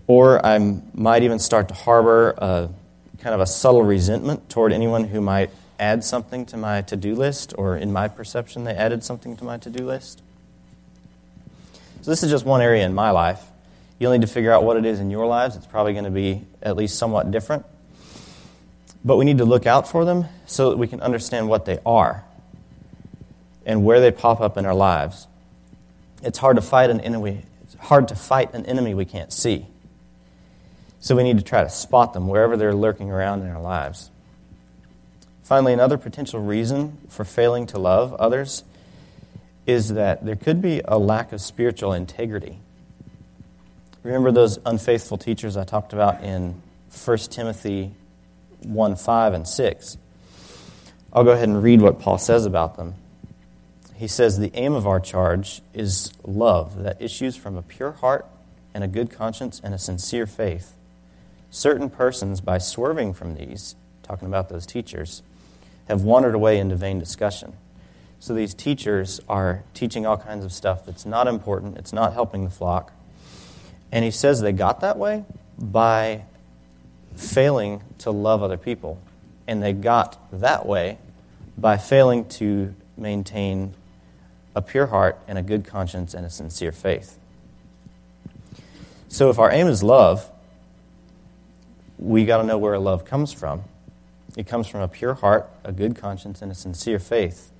Or 0.05 0.45
I 0.45 0.59
might 0.93 1.23
even 1.23 1.39
start 1.39 1.69
to 1.69 1.73
harbor 1.73 2.35
a 2.37 2.69
kind 3.17 3.33
of 3.33 3.41
a 3.41 3.47
subtle 3.47 3.81
resentment 3.81 4.47
toward 4.47 4.73
anyone 4.73 5.05
who 5.05 5.21
might 5.21 5.49
add 5.79 6.03
something 6.03 6.45
to 6.45 6.55
my 6.57 6.83
to 6.83 6.95
do 6.95 7.15
list, 7.15 7.55
or 7.57 7.75
in 7.75 7.91
my 7.91 8.07
perception, 8.07 8.63
they 8.63 8.75
added 8.75 9.03
something 9.03 9.35
to 9.37 9.43
my 9.43 9.57
to 9.57 9.71
do 9.71 9.87
list. 9.87 10.21
So, 12.03 12.11
this 12.11 12.21
is 12.21 12.29
just 12.29 12.45
one 12.45 12.61
area 12.61 12.85
in 12.85 12.93
my 12.93 13.09
life. 13.09 13.43
You'll 13.97 14.11
need 14.11 14.21
to 14.21 14.27
figure 14.27 14.51
out 14.51 14.63
what 14.63 14.77
it 14.77 14.85
is 14.85 14.99
in 14.99 15.09
your 15.09 15.25
lives. 15.25 15.55
It's 15.55 15.65
probably 15.65 15.93
going 15.93 16.05
to 16.05 16.11
be 16.11 16.45
at 16.61 16.75
least 16.75 16.99
somewhat 16.99 17.31
different. 17.31 17.65
But 19.03 19.15
we 19.15 19.25
need 19.25 19.39
to 19.39 19.45
look 19.45 19.65
out 19.65 19.87
for 19.87 20.05
them 20.05 20.25
so 20.45 20.69
that 20.69 20.77
we 20.77 20.87
can 20.87 21.01
understand 21.01 21.49
what 21.49 21.65
they 21.65 21.79
are 21.87 22.23
and 23.65 23.83
where 23.83 23.99
they 23.99 24.11
pop 24.11 24.41
up 24.41 24.57
in 24.57 24.65
our 24.65 24.73
lives. 24.73 25.27
It's 26.23 26.37
hard 26.37 26.55
to 26.57 26.61
fight 26.61 26.89
an 26.89 26.99
enemy. 27.01 27.43
It's 27.61 27.75
hard 27.75 28.07
to 28.09 28.15
fight 28.15 28.53
an 28.53 28.65
enemy 28.65 28.93
we 28.93 29.05
can't 29.05 29.31
see. 29.31 29.65
So 30.99 31.15
we 31.15 31.23
need 31.23 31.37
to 31.37 31.43
try 31.43 31.63
to 31.63 31.69
spot 31.69 32.13
them 32.13 32.27
wherever 32.27 32.57
they're 32.57 32.73
lurking 32.73 33.09
around 33.09 33.41
in 33.41 33.49
our 33.49 33.61
lives. 33.61 34.11
Finally, 35.43 35.73
another 35.73 35.97
potential 35.97 36.39
reason 36.39 36.97
for 37.09 37.23
failing 37.23 37.65
to 37.67 37.79
love 37.79 38.13
others 38.15 38.63
is 39.65 39.93
that 39.93 40.25
there 40.25 40.35
could 40.35 40.61
be 40.61 40.81
a 40.85 40.97
lack 40.97 41.31
of 41.31 41.41
spiritual 41.41 41.93
integrity. 41.93 42.59
Remember 44.03 44.31
those 44.31 44.59
unfaithful 44.65 45.17
teachers 45.17 45.57
I 45.57 45.63
talked 45.63 45.93
about 45.93 46.23
in 46.23 46.61
1 47.05 47.17
Timothy 47.17 47.91
1 48.63 48.95
5 48.95 49.33
and 49.33 49.47
6. 49.47 49.97
I'll 51.11 51.23
go 51.23 51.31
ahead 51.31 51.49
and 51.49 51.63
read 51.63 51.81
what 51.81 51.99
Paul 51.99 52.17
says 52.17 52.45
about 52.45 52.77
them. 52.77 52.95
He 53.99 54.07
says, 54.07 54.39
The 54.39 54.51
aim 54.53 54.75
of 54.75 54.87
our 54.87 55.01
charge 55.01 55.61
is 55.73 56.13
love 56.23 56.83
that 56.83 57.01
issues 57.01 57.35
from 57.35 57.57
a 57.57 57.61
pure 57.61 57.91
heart 57.91 58.25
and 58.73 58.81
a 58.81 58.87
good 58.87 59.11
conscience 59.11 59.59
and 59.61 59.73
a 59.73 59.77
sincere 59.77 60.25
faith. 60.25 60.73
Certain 61.51 61.89
persons, 61.89 62.39
by 62.39 62.59
swerving 62.59 63.13
from 63.13 63.35
these, 63.35 63.75
talking 64.01 64.29
about 64.29 64.47
those 64.47 64.65
teachers, 64.65 65.21
have 65.89 66.01
wandered 66.01 66.33
away 66.33 66.59
into 66.59 66.77
vain 66.77 66.97
discussion. 66.97 67.57
So 68.21 68.33
these 68.33 68.53
teachers 68.53 69.19
are 69.27 69.65
teaching 69.73 70.05
all 70.05 70.15
kinds 70.15 70.45
of 70.45 70.53
stuff 70.53 70.85
that's 70.85 71.05
not 71.05 71.27
important, 71.27 71.77
it's 71.77 71.91
not 71.91 72.13
helping 72.13 72.45
the 72.45 72.49
flock. 72.49 72.93
And 73.91 74.05
he 74.05 74.11
says 74.11 74.39
they 74.39 74.53
got 74.53 74.79
that 74.79 74.97
way 74.97 75.25
by 75.57 76.23
failing 77.17 77.83
to 77.97 78.11
love 78.11 78.43
other 78.43 78.57
people. 78.57 79.01
And 79.45 79.61
they 79.61 79.73
got 79.73 80.39
that 80.39 80.65
way 80.65 80.99
by 81.57 81.75
failing 81.75 82.29
to 82.29 82.73
maintain 82.95 83.73
a 84.55 84.61
pure 84.61 84.87
heart 84.87 85.19
and 85.27 85.37
a 85.37 85.41
good 85.41 85.65
conscience 85.65 86.13
and 86.13 86.25
a 86.25 86.29
sincere 86.29 86.71
faith. 86.71 87.17
So, 89.07 89.29
if 89.29 89.39
our 89.39 89.51
aim 89.51 89.67
is 89.67 89.81
love, 89.81 90.29
we 91.97 92.25
got 92.25 92.37
to 92.37 92.43
know 92.43 92.57
where 92.57 92.77
love 92.77 93.05
comes 93.05 93.33
from. 93.33 93.63
It 94.37 94.47
comes 94.47 94.67
from 94.67 94.81
a 94.81 94.87
pure 94.87 95.15
heart, 95.15 95.49
a 95.63 95.71
good 95.71 95.95
conscience, 95.95 96.41
and 96.41 96.51
a 96.51 96.55
sincere 96.55 96.99
faith. 96.99 97.51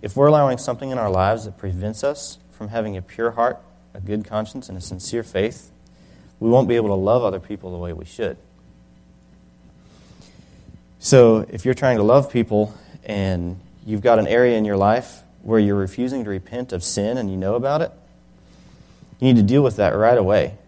If 0.00 0.16
we're 0.16 0.28
allowing 0.28 0.58
something 0.58 0.90
in 0.90 0.98
our 0.98 1.10
lives 1.10 1.44
that 1.44 1.58
prevents 1.58 2.04
us 2.04 2.38
from 2.52 2.68
having 2.68 2.96
a 2.96 3.02
pure 3.02 3.32
heart, 3.32 3.60
a 3.92 4.00
good 4.00 4.24
conscience, 4.24 4.68
and 4.68 4.78
a 4.78 4.80
sincere 4.80 5.22
faith, 5.22 5.70
we 6.38 6.48
won't 6.48 6.68
be 6.68 6.76
able 6.76 6.88
to 6.88 6.94
love 6.94 7.24
other 7.24 7.40
people 7.40 7.72
the 7.72 7.78
way 7.78 7.92
we 7.92 8.04
should. 8.04 8.36
So, 11.00 11.46
if 11.50 11.64
you're 11.64 11.74
trying 11.74 11.96
to 11.96 12.02
love 12.02 12.30
people 12.30 12.74
and 13.04 13.58
you've 13.84 14.02
got 14.02 14.18
an 14.18 14.26
area 14.26 14.56
in 14.56 14.64
your 14.64 14.76
life 14.76 15.22
where 15.46 15.60
you're 15.60 15.76
refusing 15.76 16.24
to 16.24 16.30
repent 16.30 16.72
of 16.72 16.82
sin 16.82 17.16
and 17.16 17.30
you 17.30 17.36
know 17.36 17.54
about 17.54 17.80
it, 17.80 17.92
you 19.20 19.32
need 19.32 19.36
to 19.36 19.46
deal 19.46 19.62
with 19.62 19.76
that 19.76 19.90
right 19.90 20.18
away. 20.18 20.58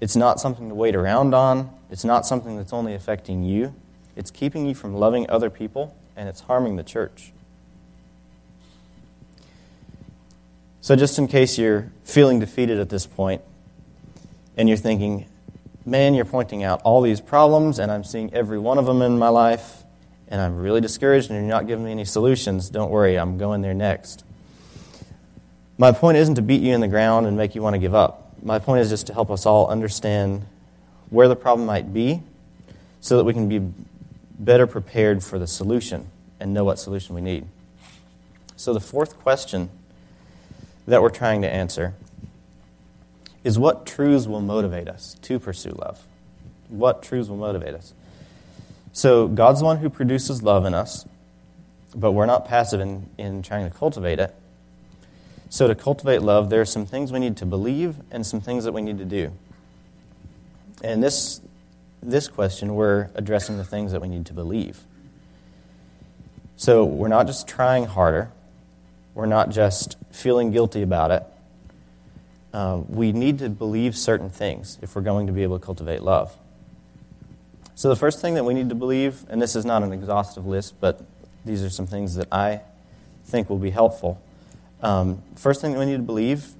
It's 0.00 0.14
not 0.14 0.38
something 0.38 0.68
to 0.68 0.74
wait 0.74 0.94
around 0.94 1.34
on, 1.34 1.68
it's 1.90 2.04
not 2.04 2.24
something 2.24 2.56
that's 2.56 2.72
only 2.72 2.94
affecting 2.94 3.42
you. 3.42 3.74
It's 4.14 4.30
keeping 4.30 4.66
you 4.66 4.74
from 4.76 4.94
loving 4.94 5.28
other 5.28 5.50
people, 5.50 5.96
and 6.14 6.28
it's 6.28 6.42
harming 6.42 6.76
the 6.76 6.84
church. 6.84 7.32
So, 10.80 10.94
just 10.94 11.18
in 11.18 11.26
case 11.26 11.58
you're 11.58 11.90
feeling 12.04 12.38
defeated 12.38 12.78
at 12.78 12.88
this 12.88 13.06
point 13.06 13.42
and 14.56 14.68
you're 14.68 14.78
thinking, 14.78 15.26
man, 15.84 16.14
you're 16.14 16.24
pointing 16.24 16.62
out 16.62 16.80
all 16.82 17.02
these 17.02 17.20
problems, 17.20 17.80
and 17.80 17.90
I'm 17.90 18.04
seeing 18.04 18.32
every 18.32 18.60
one 18.60 18.78
of 18.78 18.86
them 18.86 19.02
in 19.02 19.18
my 19.18 19.28
life, 19.28 19.82
and 20.30 20.40
I'm 20.40 20.56
really 20.56 20.80
discouraged, 20.80 21.30
and 21.30 21.38
you're 21.38 21.48
not 21.48 21.66
giving 21.66 21.84
me 21.84 21.90
any 21.90 22.04
solutions. 22.04 22.70
Don't 22.70 22.90
worry, 22.90 23.18
I'm 23.18 23.36
going 23.36 23.62
there 23.62 23.74
next. 23.74 24.24
My 25.76 25.92
point 25.92 26.18
isn't 26.18 26.36
to 26.36 26.42
beat 26.42 26.60
you 26.60 26.72
in 26.72 26.80
the 26.80 26.88
ground 26.88 27.26
and 27.26 27.36
make 27.36 27.54
you 27.54 27.62
want 27.62 27.74
to 27.74 27.78
give 27.78 27.94
up. 27.94 28.34
My 28.42 28.58
point 28.58 28.80
is 28.80 28.90
just 28.90 29.08
to 29.08 29.12
help 29.12 29.30
us 29.30 29.44
all 29.44 29.66
understand 29.68 30.46
where 31.10 31.26
the 31.26 31.36
problem 31.36 31.66
might 31.66 31.92
be 31.92 32.22
so 33.00 33.16
that 33.16 33.24
we 33.24 33.32
can 33.32 33.48
be 33.48 33.72
better 34.38 34.66
prepared 34.66 35.24
for 35.24 35.38
the 35.38 35.46
solution 35.46 36.08
and 36.38 36.54
know 36.54 36.64
what 36.64 36.78
solution 36.78 37.14
we 37.14 37.20
need. 37.20 37.46
So, 38.56 38.72
the 38.72 38.80
fourth 38.80 39.18
question 39.18 39.70
that 40.86 41.02
we're 41.02 41.10
trying 41.10 41.42
to 41.42 41.48
answer 41.48 41.94
is 43.42 43.58
what 43.58 43.86
truths 43.86 44.26
will 44.26 44.40
motivate 44.40 44.88
us 44.88 45.16
to 45.22 45.38
pursue 45.38 45.70
love? 45.70 46.06
What 46.68 47.02
truths 47.02 47.28
will 47.28 47.36
motivate 47.36 47.74
us? 47.74 47.94
So, 48.92 49.28
God's 49.28 49.60
the 49.60 49.66
one 49.66 49.78
who 49.78 49.88
produces 49.88 50.42
love 50.42 50.64
in 50.64 50.74
us, 50.74 51.06
but 51.94 52.12
we're 52.12 52.26
not 52.26 52.46
passive 52.46 52.80
in, 52.80 53.08
in 53.18 53.42
trying 53.42 53.70
to 53.70 53.76
cultivate 53.76 54.18
it. 54.18 54.34
So, 55.48 55.68
to 55.68 55.74
cultivate 55.74 56.22
love, 56.22 56.50
there 56.50 56.60
are 56.60 56.66
some 56.66 56.86
things 56.86 57.12
we 57.12 57.20
need 57.20 57.36
to 57.36 57.46
believe 57.46 57.96
and 58.10 58.26
some 58.26 58.40
things 58.40 58.64
that 58.64 58.72
we 58.72 58.82
need 58.82 58.98
to 58.98 59.04
do. 59.04 59.32
And 60.82 61.02
this, 61.02 61.40
this 62.02 62.26
question, 62.26 62.74
we're 62.74 63.10
addressing 63.14 63.58
the 63.58 63.64
things 63.64 63.92
that 63.92 64.00
we 64.00 64.08
need 64.08 64.26
to 64.26 64.32
believe. 64.32 64.80
So, 66.56 66.84
we're 66.84 67.08
not 67.08 67.26
just 67.26 67.46
trying 67.46 67.86
harder, 67.86 68.32
we're 69.14 69.26
not 69.26 69.50
just 69.50 69.96
feeling 70.10 70.50
guilty 70.50 70.82
about 70.82 71.12
it. 71.12 71.22
Uh, 72.52 72.80
we 72.88 73.12
need 73.12 73.38
to 73.38 73.48
believe 73.48 73.96
certain 73.96 74.30
things 74.30 74.78
if 74.82 74.96
we're 74.96 75.02
going 75.02 75.28
to 75.28 75.32
be 75.32 75.44
able 75.44 75.58
to 75.58 75.64
cultivate 75.64 76.02
love. 76.02 76.36
So, 77.80 77.88
the 77.88 77.96
first 77.96 78.20
thing 78.20 78.34
that 78.34 78.44
we 78.44 78.52
need 78.52 78.68
to 78.68 78.74
believe, 78.74 79.24
and 79.30 79.40
this 79.40 79.56
is 79.56 79.64
not 79.64 79.82
an 79.82 79.90
exhaustive 79.90 80.46
list, 80.46 80.74
but 80.80 81.00
these 81.46 81.62
are 81.62 81.70
some 81.70 81.86
things 81.86 82.14
that 82.16 82.28
I 82.30 82.60
think 83.24 83.48
will 83.48 83.56
be 83.58 83.70
helpful 83.70 84.20
um, 84.82 85.22
first 85.36 85.60
thing 85.60 85.72
that 85.72 85.78
we 85.78 85.86
need 85.86 85.96
to 85.96 86.02
believe 86.02 86.52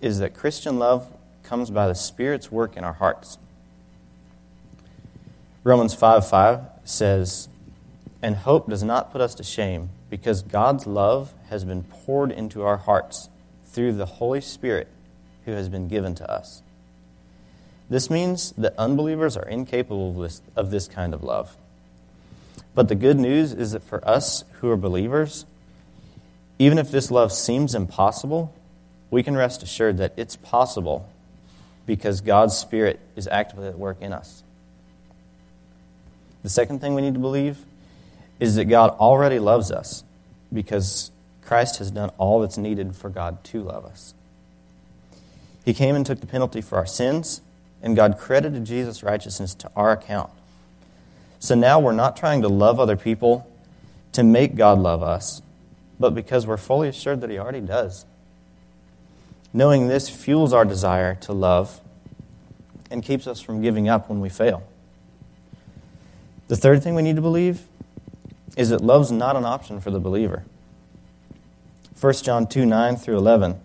is 0.00 0.18
that 0.20 0.34
Christian 0.34 0.78
love 0.78 1.10
comes 1.42 1.70
by 1.70 1.88
the 1.88 1.94
Spirit's 1.94 2.52
work 2.52 2.76
in 2.76 2.84
our 2.84 2.92
hearts. 2.94 3.38
Romans 5.64 5.94
5 5.94 6.28
5 6.28 6.60
says, 6.84 7.48
And 8.22 8.36
hope 8.36 8.68
does 8.68 8.82
not 8.82 9.10
put 9.10 9.20
us 9.20 9.34
to 9.36 9.42
shame, 9.42 9.90
because 10.10 10.42
God's 10.42 10.86
love 10.86 11.34
has 11.48 11.64
been 11.64 11.82
poured 11.82 12.30
into 12.30 12.62
our 12.62 12.76
hearts 12.76 13.28
through 13.66 13.92
the 13.94 14.06
Holy 14.06 14.40
Spirit 14.40 14.88
who 15.44 15.52
has 15.52 15.68
been 15.68 15.88
given 15.88 16.14
to 16.16 16.30
us. 16.30 16.62
This 17.90 18.10
means 18.10 18.52
that 18.52 18.74
unbelievers 18.76 19.36
are 19.36 19.48
incapable 19.48 20.28
of 20.56 20.70
this, 20.70 20.88
kind 20.88 21.14
of 21.14 21.22
love. 21.22 21.56
But 22.74 22.88
the 22.88 22.94
good 22.94 23.18
news 23.18 23.52
is 23.52 23.72
that 23.72 23.82
for 23.82 24.06
us 24.06 24.44
who 24.60 24.70
are 24.70 24.76
believers, 24.76 25.46
even 26.58 26.78
if 26.78 26.90
this 26.90 27.10
love 27.10 27.32
seems 27.32 27.74
impossible, 27.74 28.54
we 29.10 29.22
can 29.22 29.36
rest 29.36 29.62
assured 29.62 29.96
that 29.98 30.12
it's 30.16 30.36
possible 30.36 31.08
because 31.86 32.20
God's 32.20 32.56
Spirit 32.56 33.00
is 33.16 33.26
actively 33.28 33.68
at 33.68 33.78
work 33.78 33.96
in 34.02 34.12
us. 34.12 34.42
The 36.42 36.50
second 36.50 36.80
thing 36.80 36.94
we 36.94 37.02
need 37.02 37.14
to 37.14 37.20
believe 37.20 37.58
is 38.38 38.56
that 38.56 38.66
God 38.66 38.90
already 38.98 39.38
loves 39.38 39.72
us 39.72 40.04
because 40.52 41.10
Christ 41.42 41.78
has 41.78 41.90
done 41.90 42.10
all 42.18 42.40
that's 42.40 42.58
needed 42.58 42.94
for 42.94 43.08
God 43.08 43.42
to 43.44 43.62
love 43.62 43.86
us. 43.86 44.14
He 45.64 45.74
came 45.74 45.96
and 45.96 46.04
took 46.04 46.20
the 46.20 46.26
penalty 46.26 46.60
for 46.60 46.76
our 46.76 46.86
sins, 46.86 47.40
and 47.82 47.96
God 47.96 48.18
credited 48.18 48.64
Jesus' 48.64 49.02
righteousness 49.02 49.54
to 49.54 49.70
our 49.76 49.92
account. 49.92 50.30
So 51.38 51.54
now 51.54 51.78
we're 51.78 51.92
not 51.92 52.16
trying 52.16 52.42
to 52.42 52.48
love 52.48 52.80
other 52.80 52.96
people 52.96 53.50
to 54.12 54.22
make 54.22 54.56
God 54.56 54.78
love 54.78 55.02
us, 55.02 55.42
but 56.00 56.14
because 56.14 56.46
we're 56.46 56.56
fully 56.56 56.88
assured 56.88 57.20
that 57.20 57.30
He 57.30 57.38
already 57.38 57.60
does. 57.60 58.04
Knowing 59.52 59.88
this 59.88 60.08
fuels 60.08 60.52
our 60.52 60.64
desire 60.64 61.14
to 61.16 61.32
love 61.32 61.80
and 62.90 63.02
keeps 63.02 63.26
us 63.26 63.40
from 63.40 63.62
giving 63.62 63.88
up 63.88 64.08
when 64.08 64.20
we 64.20 64.28
fail. 64.28 64.62
The 66.48 66.56
third 66.56 66.82
thing 66.82 66.94
we 66.94 67.02
need 67.02 67.16
to 67.16 67.22
believe 67.22 67.62
is 68.56 68.70
that 68.70 68.80
love's 68.80 69.12
not 69.12 69.36
an 69.36 69.44
option 69.44 69.80
for 69.80 69.90
the 69.90 70.00
believer. 70.00 70.44
1 72.00 72.14
John 72.14 72.46
2 72.46 72.64
9 72.64 72.96
through 72.96 73.16
11 73.16 73.60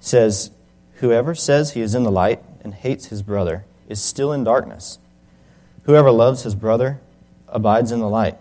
says, 0.00 0.50
Whoever 0.94 1.34
says 1.34 1.72
he 1.72 1.80
is 1.80 1.94
in 1.94 2.04
the 2.04 2.10
light 2.10 2.42
and 2.66 2.74
hates 2.74 3.06
his 3.06 3.22
brother 3.22 3.64
is 3.88 4.02
still 4.02 4.32
in 4.32 4.42
darkness. 4.42 4.98
Whoever 5.84 6.10
loves 6.10 6.42
his 6.42 6.56
brother 6.56 6.98
abides 7.46 7.92
in 7.92 8.00
the 8.00 8.08
light, 8.08 8.36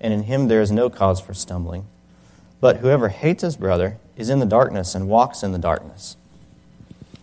and 0.00 0.12
in 0.12 0.24
him 0.24 0.48
there 0.48 0.60
is 0.60 0.72
no 0.72 0.90
cause 0.90 1.20
for 1.20 1.32
stumbling. 1.32 1.86
But 2.60 2.78
whoever 2.78 3.08
hates 3.10 3.44
his 3.44 3.56
brother 3.56 3.98
is 4.16 4.30
in 4.30 4.40
the 4.40 4.46
darkness 4.46 4.96
and 4.96 5.06
walks 5.06 5.44
in 5.44 5.52
the 5.52 5.60
darkness, 5.60 6.16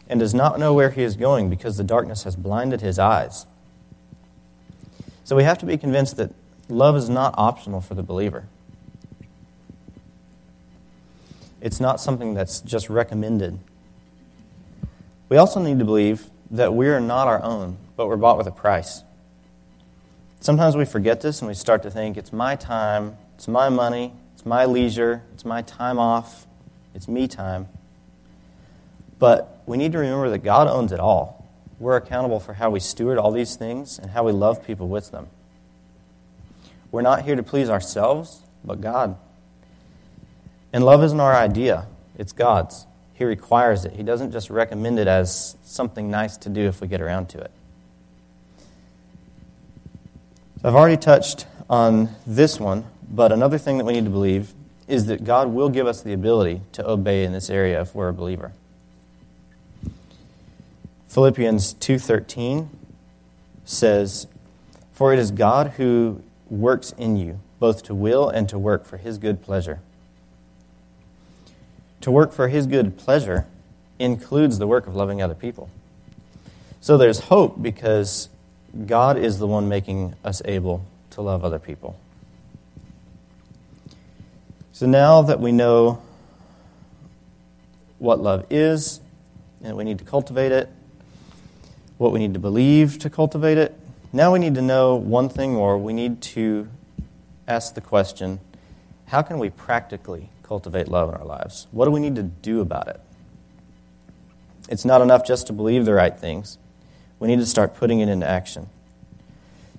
and 0.07 0.17
does 0.17 0.33
not 0.33 0.59
know 0.59 0.73
where 0.73 0.91
he 0.91 1.03
is 1.03 1.17
going 1.17 1.49
because 1.49 1.75
the 1.75 1.83
darkness 1.83 2.23
has 2.23 2.37
blinded 2.37 2.79
his 2.79 2.97
eyes. 2.97 3.45
So 5.25 5.35
we 5.35 5.43
have 5.43 5.57
to 5.57 5.65
be 5.65 5.75
convinced 5.75 6.15
that 6.15 6.31
love 6.69 6.95
is 6.95 7.09
not 7.09 7.35
optional 7.37 7.81
for 7.81 7.95
the 7.95 8.01
believer. 8.01 8.47
It's 11.59 11.81
not 11.81 11.99
something 11.99 12.33
that's 12.33 12.61
just 12.61 12.89
recommended. 12.89 13.59
We 15.29 15.37
also 15.37 15.61
need 15.61 15.79
to 15.79 15.85
believe 15.85 16.29
that 16.51 16.73
we 16.73 16.87
are 16.87 16.99
not 16.99 17.27
our 17.27 17.41
own, 17.43 17.77
but 17.95 18.07
we're 18.07 18.17
bought 18.17 18.37
with 18.37 18.47
a 18.47 18.51
price. 18.51 19.03
Sometimes 20.39 20.75
we 20.75 20.85
forget 20.85 21.21
this 21.21 21.39
and 21.41 21.47
we 21.47 21.53
start 21.53 21.83
to 21.83 21.91
think 21.91 22.17
it's 22.17 22.33
my 22.33 22.55
time, 22.55 23.17
it's 23.35 23.47
my 23.47 23.69
money, 23.69 24.13
it's 24.39 24.45
my 24.45 24.63
leisure. 24.63 25.21
It's 25.33 25.43
my 25.43 25.61
time 25.63 25.99
off. 25.99 26.47
It's 26.95 27.09
me 27.09 27.27
time. 27.27 27.67
But 29.19 29.61
we 29.65 29.75
need 29.75 29.91
to 29.91 29.97
remember 29.97 30.29
that 30.29 30.45
God 30.45 30.69
owns 30.69 30.93
it 30.93 30.99
all. 31.01 31.45
We're 31.77 31.97
accountable 31.97 32.39
for 32.39 32.53
how 32.53 32.69
we 32.69 32.79
steward 32.79 33.17
all 33.17 33.33
these 33.33 33.57
things 33.57 33.99
and 33.99 34.11
how 34.11 34.23
we 34.23 34.31
love 34.31 34.65
people 34.65 34.87
with 34.87 35.11
them. 35.11 35.27
We're 36.89 37.01
not 37.01 37.23
here 37.23 37.35
to 37.35 37.43
please 37.43 37.69
ourselves, 37.69 38.43
but 38.63 38.79
God. 38.79 39.17
And 40.71 40.85
love 40.85 41.03
isn't 41.03 41.19
our 41.19 41.35
idea, 41.35 41.87
it's 42.17 42.31
God's. 42.31 42.85
He 43.19 43.25
requires 43.25 43.83
it. 43.83 43.91
He 43.91 44.03
doesn't 44.03 44.31
just 44.31 44.49
recommend 44.49 44.97
it 44.97 45.05
as 45.05 45.57
something 45.61 46.09
nice 46.09 46.37
to 46.37 46.47
do 46.47 46.61
if 46.61 46.79
we 46.79 46.87
get 46.87 47.01
around 47.01 47.27
to 47.29 47.37
it. 47.39 47.51
So 50.61 50.69
I've 50.69 50.75
already 50.75 50.95
touched 50.95 51.45
on 51.69 52.15
this 52.25 52.61
one, 52.61 52.85
but 53.11 53.33
another 53.33 53.57
thing 53.57 53.77
that 53.77 53.83
we 53.83 53.91
need 53.91 54.05
to 54.05 54.09
believe 54.09 54.53
is 54.87 55.07
that 55.07 55.25
God 55.25 55.49
will 55.49 55.67
give 55.67 55.85
us 55.85 56.01
the 56.01 56.13
ability 56.13 56.61
to 56.71 56.89
obey 56.89 57.25
in 57.25 57.33
this 57.33 57.49
area 57.49 57.81
if 57.81 57.93
we're 57.93 58.07
a 58.07 58.13
believer. 58.13 58.53
Philippians 61.09 61.73
2:13 61.73 62.69
says, 63.65 64.27
"For 64.93 65.11
it 65.11 65.19
is 65.19 65.31
God 65.31 65.71
who 65.71 66.23
works 66.49 66.93
in 66.97 67.17
you 67.17 67.41
both 67.59 67.83
to 67.83 67.93
will 67.93 68.29
and 68.29 68.47
to 68.47 68.57
work 68.57 68.85
for 68.85 68.95
his 68.95 69.17
good 69.17 69.41
pleasure." 69.41 69.81
To 72.01 72.11
work 72.11 72.31
for 72.31 72.47
his 72.47 72.65
good 72.65 72.97
pleasure 72.97 73.45
includes 73.97 74.57
the 74.57 74.67
work 74.67 74.87
of 74.87 74.95
loving 74.95 75.21
other 75.21 75.35
people. 75.35 75.69
So 76.81 76.97
there's 76.97 77.19
hope 77.19 77.61
because 77.61 78.29
God 78.85 79.17
is 79.17 79.39
the 79.39 79.47
one 79.47 79.67
making 79.67 80.15
us 80.23 80.41
able 80.45 80.85
to 81.11 81.21
love 81.21 81.43
other 81.43 81.59
people. 81.59 81.99
So 84.71 84.85
now 84.85 85.21
that 85.23 85.41
we 85.41 85.51
know 85.51 86.01
what 87.97 88.21
love 88.21 88.45
is, 88.49 89.01
and 89.61 89.75
we 89.75 89.83
need 89.83 89.99
to 89.99 90.05
cultivate 90.05 90.53
it, 90.53 90.69
what 91.97 92.13
we 92.13 92.19
need 92.19 92.33
to 92.33 92.39
believe 92.39 92.97
to 92.99 93.09
cultivate 93.09 93.57
it, 93.57 93.77
now 94.13 94.31
we 94.31 94.39
need 94.39 94.55
to 94.55 94.61
know 94.61 94.95
one 94.95 95.27
thing 95.27 95.53
more. 95.53 95.77
We 95.77 95.91
need 95.91 96.21
to 96.21 96.69
ask 97.47 97.75
the 97.75 97.81
question 97.81 98.39
how 99.07 99.21
can 99.21 99.37
we 99.37 99.49
practically 99.49 100.29
cultivate 100.49 100.87
love 100.87 101.09
in 101.09 101.15
our 101.15 101.25
lives? 101.25 101.67
What 101.69 101.85
do 101.85 101.91
we 101.91 101.99
need 101.99 102.15
to 102.15 102.23
do 102.23 102.59
about 102.59 102.87
it? 102.87 102.99
It's 104.67 104.83
not 104.83 104.99
enough 104.99 105.23
just 105.23 105.45
to 105.47 105.53
believe 105.53 105.85
the 105.85 105.93
right 105.93 106.17
things, 106.17 106.57
we 107.19 107.27
need 107.27 107.37
to 107.37 107.45
start 107.45 107.75
putting 107.75 107.99
it 107.99 108.09
into 108.09 108.27
action. 108.27 108.67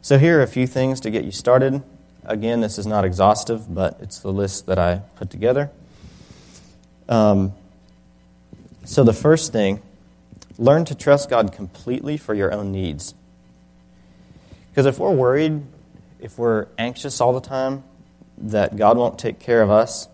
So, 0.00 0.16
here 0.16 0.38
are 0.38 0.42
a 0.42 0.46
few 0.46 0.66
things 0.66 1.00
to 1.00 1.11
get 1.11 1.24
you 1.24 1.33
started. 1.33 1.83
Again, 2.24 2.61
this 2.61 2.78
is 2.78 2.87
not 2.87 3.04
exhaustive, 3.04 3.74
but 3.74 3.98
it's 4.00 4.20
the 4.20 4.33
list 4.33 4.66
that 4.66 4.78
I 4.78 5.02
put 5.16 5.28
together. 5.28 5.70
Um, 7.09 7.52
so, 8.85 9.02
the 9.02 9.12
first 9.12 9.52
thing, 9.52 9.83
learn 10.56 10.85
to 10.85 10.94
trust 10.94 11.28
God 11.28 11.52
completely 11.52 12.16
for 12.16 12.33
your 12.33 12.52
own 12.52 12.70
needs. 12.70 13.14
Because 14.70 14.87
if 14.87 14.98
we're 14.98 15.11
worried, 15.11 15.62
if 16.20 16.38
we're 16.38 16.68
anxious 16.78 17.20
all 17.20 17.33
the 17.33 17.40
time 17.40 17.83
that 18.38 18.76
God 18.76 18.96
won't 18.96 19.18
take 19.18 19.40
care 19.40 19.62
of 19.62 19.70
us, 19.70 20.09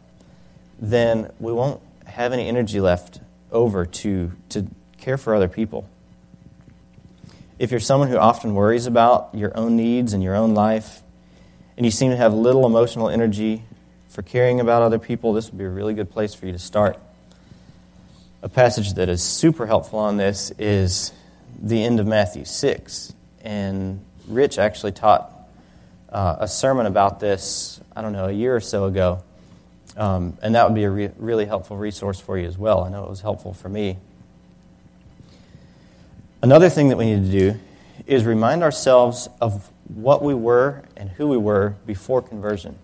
then 0.78 1.30
we 1.40 1.52
won't 1.52 1.80
have 2.06 2.32
any 2.32 2.48
energy 2.48 2.80
left 2.80 3.20
over 3.50 3.86
to, 3.86 4.32
to 4.50 4.66
care 4.98 5.18
for 5.18 5.34
other 5.34 5.48
people. 5.48 5.88
If 7.58 7.70
you're 7.70 7.80
someone 7.80 8.08
who 8.08 8.18
often 8.18 8.54
worries 8.54 8.86
about 8.86 9.30
your 9.32 9.56
own 9.56 9.76
needs 9.76 10.12
and 10.12 10.22
your 10.22 10.34
own 10.34 10.54
life, 10.54 11.02
and 11.76 11.84
you 11.84 11.90
seem 11.90 12.10
to 12.10 12.16
have 12.16 12.34
little 12.34 12.66
emotional 12.66 13.08
energy 13.08 13.62
for 14.08 14.22
caring 14.22 14.60
about 14.60 14.82
other 14.82 14.98
people, 14.98 15.32
this 15.32 15.50
would 15.50 15.58
be 15.58 15.64
a 15.64 15.70
really 15.70 15.94
good 15.94 16.10
place 16.10 16.34
for 16.34 16.46
you 16.46 16.52
to 16.52 16.58
start. 16.58 16.98
A 18.42 18.48
passage 18.48 18.94
that 18.94 19.08
is 19.08 19.22
super 19.22 19.66
helpful 19.66 19.98
on 19.98 20.16
this 20.16 20.52
is 20.58 21.12
the 21.60 21.82
end 21.82 22.00
of 22.00 22.06
Matthew 22.06 22.44
6. 22.44 23.14
And 23.42 24.04
Rich 24.28 24.58
actually 24.58 24.92
taught 24.92 25.30
uh, 26.10 26.36
a 26.40 26.48
sermon 26.48 26.86
about 26.86 27.20
this, 27.20 27.80
I 27.94 28.02
don't 28.02 28.12
know, 28.12 28.26
a 28.26 28.32
year 28.32 28.54
or 28.54 28.60
so 28.60 28.84
ago. 28.84 29.22
Um, 29.96 30.36
and 30.42 30.54
that 30.54 30.68
would 30.68 30.74
be 30.74 30.84
a 30.84 30.90
re- 30.90 31.10
really 31.16 31.46
helpful 31.46 31.76
resource 31.76 32.20
for 32.20 32.36
you 32.36 32.46
as 32.46 32.58
well. 32.58 32.84
I 32.84 32.90
know 32.90 33.04
it 33.04 33.10
was 33.10 33.22
helpful 33.22 33.54
for 33.54 33.68
me. 33.68 33.96
Another 36.42 36.68
thing 36.68 36.88
that 36.88 36.98
we 36.98 37.06
need 37.06 37.30
to 37.30 37.30
do 37.30 37.58
is 38.06 38.24
remind 38.24 38.62
ourselves 38.62 39.28
of 39.40 39.70
what 39.88 40.22
we 40.22 40.34
were 40.34 40.82
and 40.96 41.10
who 41.10 41.28
we 41.28 41.36
were 41.36 41.76
before 41.86 42.20
conversion, 42.20 42.76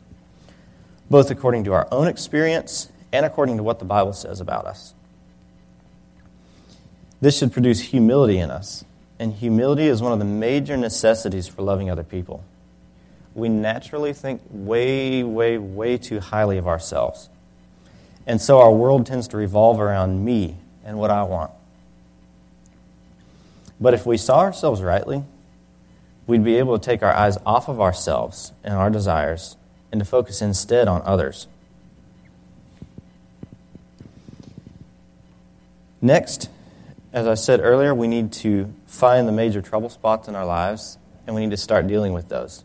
both 1.11 1.31
according 1.31 1.65
to 1.65 1.73
our 1.73 1.87
own 1.93 2.09
experience 2.09 2.91
and 3.13 3.27
according 3.27 3.59
to 3.59 3.63
what 3.63 3.79
the 3.79 3.85
Bible 3.85 4.15
says 4.15 4.41
about 4.41 4.67
us. 4.67 4.95
This 7.21 7.39
should 7.39 7.53
produce 7.53 7.81
humility 7.81 8.39
in 8.39 8.51
us, 8.51 8.85
and 9.19 9.35
humility 9.35 9.87
is 9.87 10.03
one 10.03 10.13
of 10.13 10.19
the 10.19 10.25
major 10.25 10.77
necessities 10.77 11.47
for 11.47 11.63
loving 11.63 11.91
other 11.91 12.03
people. 12.03 12.43
We 13.35 13.49
naturally 13.49 14.13
think 14.13 14.43
way, 14.51 15.23
way, 15.23 15.59
way 15.59 15.99
too 15.99 16.21
highly 16.21 16.59
of 16.59 16.67
ourselves. 16.67 17.29
And 18.27 18.41
so 18.41 18.61
our 18.61 18.73
world 18.73 19.07
tends 19.07 19.29
to 19.29 19.37
revolve 19.37 19.81
around 19.81 20.25
me 20.25 20.57
and 20.85 20.99
what 20.99 21.11
I 21.11 21.23
want. 21.23 21.51
But 23.81 23.95
if 23.95 24.07
we 24.07 24.17
saw 24.17 24.41
ourselves 24.41 24.81
rightly, 24.83 25.25
we'd 26.27 26.45
be 26.45 26.57
able 26.57 26.79
to 26.79 26.85
take 26.85 27.03
our 27.03 27.13
eyes 27.13 27.37
off 27.45 27.69
of 27.69 27.81
ourselves 27.81 28.53
and 28.63 28.75
our 28.75 28.91
desires 28.91 29.57
and 29.91 30.01
to 30.01 30.05
focus 30.05 30.41
instead 30.41 30.87
on 30.87 31.03
others. 31.05 31.47
Next, 36.01 36.49
as 37.13 37.27
I 37.27 37.35
said 37.35 37.61
earlier, 37.61 37.95
we 37.95 38.09
need 38.09 38.33
to 38.35 38.73
find 38.87 39.27
the 39.27 39.33
major 39.33 39.61
trouble 39.61 39.89
spots 39.89 40.29
in 40.29 40.35
our 40.35 40.47
lives 40.47 40.99
and 41.27 41.35
we 41.35 41.43
need 41.43 41.51
to 41.51 41.57
start 41.57 41.87
dealing 41.87 42.13
with 42.13 42.29
those. 42.29 42.65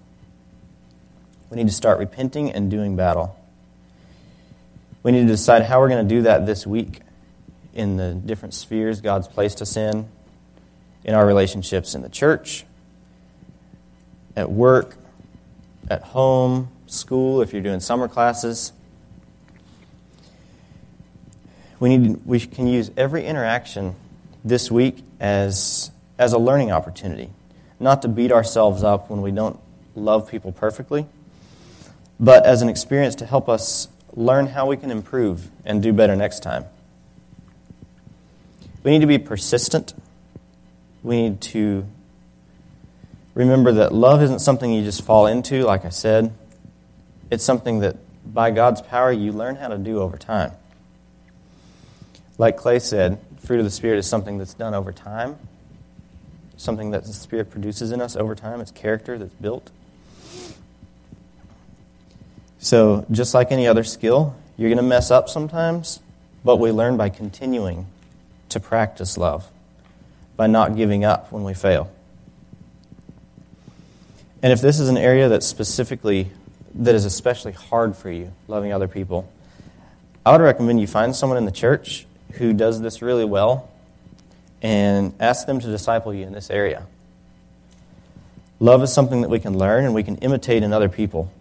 We 1.49 1.57
need 1.57 1.67
to 1.67 1.73
start 1.73 1.99
repenting 1.99 2.51
and 2.51 2.69
doing 2.69 2.95
battle. 2.95 3.38
We 5.03 5.12
need 5.12 5.21
to 5.21 5.27
decide 5.27 5.63
how 5.63 5.79
we're 5.79 5.89
going 5.89 6.07
to 6.07 6.15
do 6.15 6.23
that 6.23 6.45
this 6.45 6.67
week 6.67 6.99
in 7.73 7.95
the 7.97 8.13
different 8.13 8.53
spheres 8.53 9.01
God's 9.01 9.27
placed 9.27 9.62
us 9.62 9.77
in 9.77 10.10
in 11.07 11.13
our 11.13 11.25
relationships 11.25 11.95
in 11.95 12.01
the 12.01 12.10
church, 12.10 12.65
at 14.36 14.51
work, 14.51 14.97
at 15.89 16.01
home, 16.01 16.67
school, 16.86 17.41
if 17.41 17.53
you're 17.53 17.62
doing 17.62 17.79
summer 17.79 18.07
classes. 18.07 18.73
We, 21.79 21.95
need, 21.95 22.25
we 22.25 22.39
can 22.41 22.67
use 22.67 22.91
every 22.97 23.25
interaction 23.25 23.95
this 24.43 24.69
week 24.69 25.03
as, 25.19 25.91
as 26.17 26.33
a 26.33 26.38
learning 26.38 26.71
opportunity. 26.71 27.29
Not 27.79 28.01
to 28.01 28.07
beat 28.07 28.31
ourselves 28.31 28.83
up 28.83 29.10
when 29.10 29.21
we 29.21 29.31
don't 29.31 29.60
love 29.95 30.29
people 30.29 30.51
perfectly, 30.51 31.05
but 32.19 32.45
as 32.45 32.62
an 32.62 32.69
experience 32.69 33.15
to 33.15 33.25
help 33.25 33.47
us 33.49 33.88
learn 34.13 34.47
how 34.47 34.65
we 34.65 34.77
can 34.77 34.91
improve 34.91 35.49
and 35.63 35.82
do 35.84 35.93
better 35.93 36.15
next 36.15 36.41
time. 36.41 36.65
We 38.84 38.91
need 38.91 39.01
to 39.01 39.08
be 39.08 39.17
persistent 39.17 39.93
we 41.08 41.21
need 41.21 41.41
to 41.41 41.86
remember 43.34 43.71
that 43.71 43.93
love 43.93 44.21
isn't 44.21 44.39
something 44.39 44.73
you 44.73 44.84
just 44.84 45.03
fall 45.03 45.25
into, 45.25 45.63
like 45.63 45.86
I 45.86 45.89
said. 45.89 46.34
It's 47.32 47.43
something 47.43 47.80
that, 47.80 47.95
by 48.25 48.51
God's 48.51 48.82
power, 48.82 49.12
you 49.12 49.32
learn 49.32 49.56
how 49.56 49.69
to 49.69 49.77
do 49.77 50.01
over 50.01 50.17
time. 50.17 50.51
Like 52.38 52.58
Clay 52.58 52.80
said, 52.80 53.19
fruit 53.39 53.60
of 53.60 53.65
the 53.65 53.71
Spirit 53.71 53.99
is 53.99 54.08
something 54.08 54.38
that's 54.38 54.53
done 54.53 54.73
over 54.73 54.91
time, 54.91 55.38
something 56.58 56.91
that 56.91 57.06
the 57.06 57.13
Spirit 57.13 57.49
produces 57.49 57.91
in 57.91 58.01
us 58.01 58.17
over 58.17 58.36
time. 58.36 58.60
It's 58.60 58.71
character 58.71 59.17
that's 59.17 59.34
built. 59.36 59.71
So, 62.59 63.05
just 63.11 63.33
like 63.33 63.51
any 63.51 63.67
other 63.67 63.83
skill, 63.83 64.35
you're 64.57 64.69
going 64.69 64.77
to 64.77 64.83
mess 64.83 65.11
up 65.11 65.29
sometimes, 65.29 65.99
but 66.43 66.57
we 66.57 66.71
learn 66.71 66.97
by 66.97 67.09
continuing 67.09 67.85
to 68.49 68.59
practice 68.59 69.17
love 69.17 69.49
by 70.37 70.47
not 70.47 70.75
giving 70.75 71.03
up 71.03 71.31
when 71.31 71.43
we 71.43 71.53
fail. 71.53 71.91
And 74.43 74.53
if 74.53 74.61
this 74.61 74.79
is 74.79 74.87
an 74.87 74.97
area 74.97 75.27
that's 75.27 75.47
specifically, 75.47 76.29
that 76.75 76.93
is 76.93 77.03
especially 77.03 77.53
hard 77.53 77.97
for 77.97 78.11
you, 78.11 78.31
loving 78.47 78.71
other 78.71 78.87
people, 78.87 79.29
I 80.23 80.31
would 80.31 80.41
recommend 80.41 80.79
you 80.79 80.87
find 80.87 81.15
someone 81.15 81.39
in 81.39 81.45
the 81.45 81.51
church 81.51 82.05
who 82.33 82.53
does 82.53 82.79
this 82.81 83.01
really 83.01 83.25
well 83.25 83.69
and 84.61 85.13
ask 85.19 85.47
them 85.47 85.59
to 85.59 85.67
disciple 85.67 86.13
you 86.13 86.25
in 86.25 86.33
this 86.33 86.51
area. 86.51 86.85
Love 88.59 88.83
is 88.83 88.93
something 88.93 89.21
that 89.21 89.29
we 89.29 89.39
can 89.39 89.57
learn 89.57 89.85
and 89.85 89.93
we 89.93 90.03
can 90.03 90.17
imitate 90.17 90.63
in 90.63 90.71
other 90.71 90.89
people. 90.89 91.31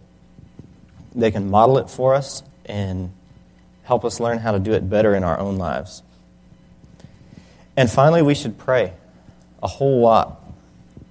They 1.17 1.31
can 1.31 1.49
model 1.49 1.79
it 1.79 1.89
for 1.89 2.13
us 2.13 2.43
and 2.63 3.11
help 3.83 4.05
us 4.05 4.19
learn 4.19 4.37
how 4.37 4.51
to 4.51 4.59
do 4.59 4.73
it 4.73 4.87
better 4.87 5.15
in 5.15 5.23
our 5.23 5.39
own 5.39 5.57
lives. 5.57 6.03
And 7.75 7.89
finally, 7.89 8.21
we 8.21 8.35
should 8.35 8.59
pray 8.59 8.93
a 9.61 9.67
whole 9.67 9.99
lot 9.99 10.43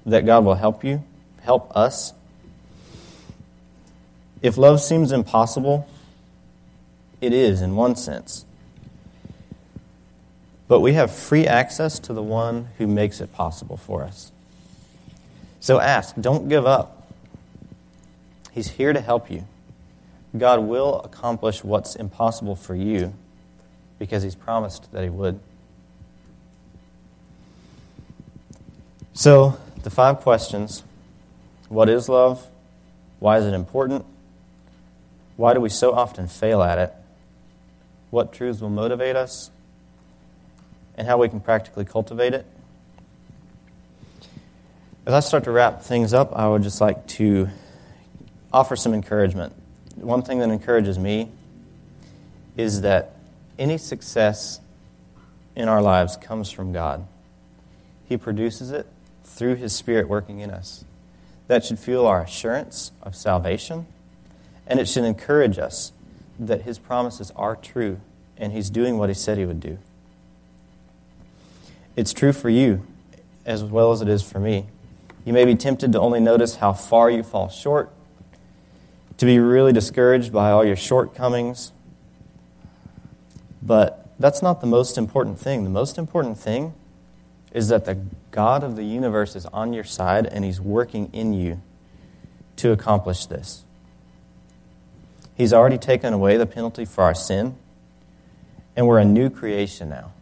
that 0.07 0.25
God 0.25 0.45
will 0.45 0.55
help 0.55 0.85
you, 0.85 1.03
help 1.43 1.77
us. 1.77 2.13
If 4.43 4.57
love 4.57 4.81
seems 4.81 5.11
impossible, 5.11 5.89
it 7.21 7.33
is 7.33 7.61
in 7.61 7.75
one 7.75 7.97
sense. 7.97 8.45
But 10.69 10.81
we 10.81 10.93
have 10.93 11.11
free 11.11 11.49
access 11.49 11.99
to 12.01 12.13
the 12.13 12.23
one 12.23 12.69
who 12.79 12.87
makes 12.87 13.21
it 13.21 13.33
possible 13.33 13.77
for 13.77 14.05
us. 14.05 14.31
So 15.59 15.81
ask, 15.81 16.15
don't 16.21 16.49
give 16.49 16.65
up. 16.65 17.11
He's 18.53 18.71
here 18.71 18.93
to 18.93 19.01
help 19.01 19.31
you. 19.31 19.47
God 20.39 20.61
will 20.61 21.01
accomplish 21.01 21.63
what's 21.65 21.97
impossible 21.97 22.57
for 22.57 22.75
you 22.75 23.15
because 23.99 24.23
He's 24.23 24.35
promised 24.35 24.91
that 24.93 25.03
He 25.03 25.11
would. 25.11 25.41
So, 29.13 29.59
the 29.83 29.91
five 29.91 30.21
questions 30.21 30.83
What 31.69 31.89
is 31.89 32.09
love? 32.09 32.47
Why 33.19 33.39
is 33.39 33.47
it 33.47 33.55
important? 33.55 34.05
Why 35.37 35.55
do 35.55 35.61
we 35.61 35.69
so 35.69 35.93
often 35.93 36.29
fail 36.29 36.63
at 36.63 36.79
it? 36.79 36.93
What 38.11 38.33
truths 38.33 38.61
will 38.61 38.71
motivate 38.71 39.17
us? 39.17 39.51
And 40.97 41.07
how 41.07 41.19
we 41.19 41.29
can 41.29 41.41
practically 41.41 41.85
cultivate 41.85 42.35
it? 42.35 42.47
As 45.07 45.15
I 45.15 45.21
start 45.21 45.45
to 45.45 45.51
wrap 45.51 45.83
things 45.83 46.13
up, 46.13 46.33
I 46.35 46.49
would 46.49 46.63
just 46.63 46.81
like 46.81 47.07
to 47.09 47.49
offer 48.53 48.77
some 48.77 48.93
encouragement. 48.93 49.53
One 49.97 50.23
thing 50.23 50.39
that 50.41 50.51
encourages 50.51 50.99
me 50.99 51.31
is 52.57 52.83
that 52.83 53.17
any 53.59 53.79
success 53.79 54.61
in 55.55 55.69
our 55.69 55.83
lives 55.83 56.17
comes 56.17 56.51
from 56.51 56.73
God. 56.73 57.07
He 58.09 58.17
produces 58.17 58.71
it, 58.71 58.87
through 59.25 59.57
His 59.57 59.75
Spirit 59.75 60.09
working 60.09 60.41
in 60.41 60.51
us. 60.51 60.85
That 61.49 61.65
should 61.65 61.79
fuel 61.79 62.07
our 62.07 62.23
assurance 62.23 62.93
of 63.03 63.15
salvation, 63.15 63.87
and 64.67 64.81
it 64.81 64.89
should 64.89 65.05
encourage 65.05 65.59
us 65.59 65.93
that 66.39 66.63
His 66.63 66.79
promises 66.79 67.33
are 67.37 67.57
true 67.57 68.01
and 68.37 68.53
He's 68.53 68.71
doing 68.71 68.99
what 68.99 69.09
He 69.09 69.15
said 69.15 69.39
He 69.39 69.47
would 69.47 69.61
do. 69.61 69.79
It's 71.97 72.13
true 72.13 72.33
for 72.33 72.51
you 72.51 72.87
as 73.45 73.63
well 73.63 73.93
as 73.93 74.03
it 74.03 74.09
is 74.09 74.23
for 74.23 74.41
me. 74.41 74.67
You 75.25 75.33
may 75.33 75.45
be 75.45 75.55
tempted 75.55 75.93
to 75.93 76.01
only 76.01 76.21
notice 76.21 76.57
how 76.57 76.73
far 76.73 77.11
you 77.11 77.23
fall 77.23 77.49
short, 77.49 77.91
to 79.19 79.27
be 79.27 79.39
really 79.39 79.73
discouraged 79.73 80.33
by 80.33 80.51
all 80.51 80.65
your 80.65 80.77
shortcomings. 80.77 81.73
But 83.63 84.09
that's 84.19 84.43
not 84.43 84.61
the 84.61 84.67
most 84.67 84.99
important 84.99 85.39
thing. 85.39 85.65
The 85.65 85.71
most 85.71 85.99
important 85.99 86.39
thing 86.39 86.75
is 87.53 87.69
that 87.69 87.85
the 87.85 87.99
God 88.31 88.63
of 88.63 88.77
the 88.77 88.85
universe 88.85 89.35
is 89.35 89.47
on 89.47 89.73
your 89.73 89.85
side 89.85 90.27
and 90.27 90.45
He's 90.45 90.61
working 90.61 91.11
in 91.13 91.33
you 91.33 91.61
to 92.57 92.73
accomplish 92.73 93.27
this. 93.27 93.65
He's 95.37 95.53
already 95.53 95.79
taken 95.79 96.13
away 96.13 96.37
the 96.37 96.47
penalty 96.47 96.85
for 96.85 97.05
our 97.05 97.15
sin, 97.15 97.57
and 98.75 98.87
we're 98.87 98.99
a 98.99 99.05
new 99.05 99.29
creation 99.29 99.91
now. 99.91 100.13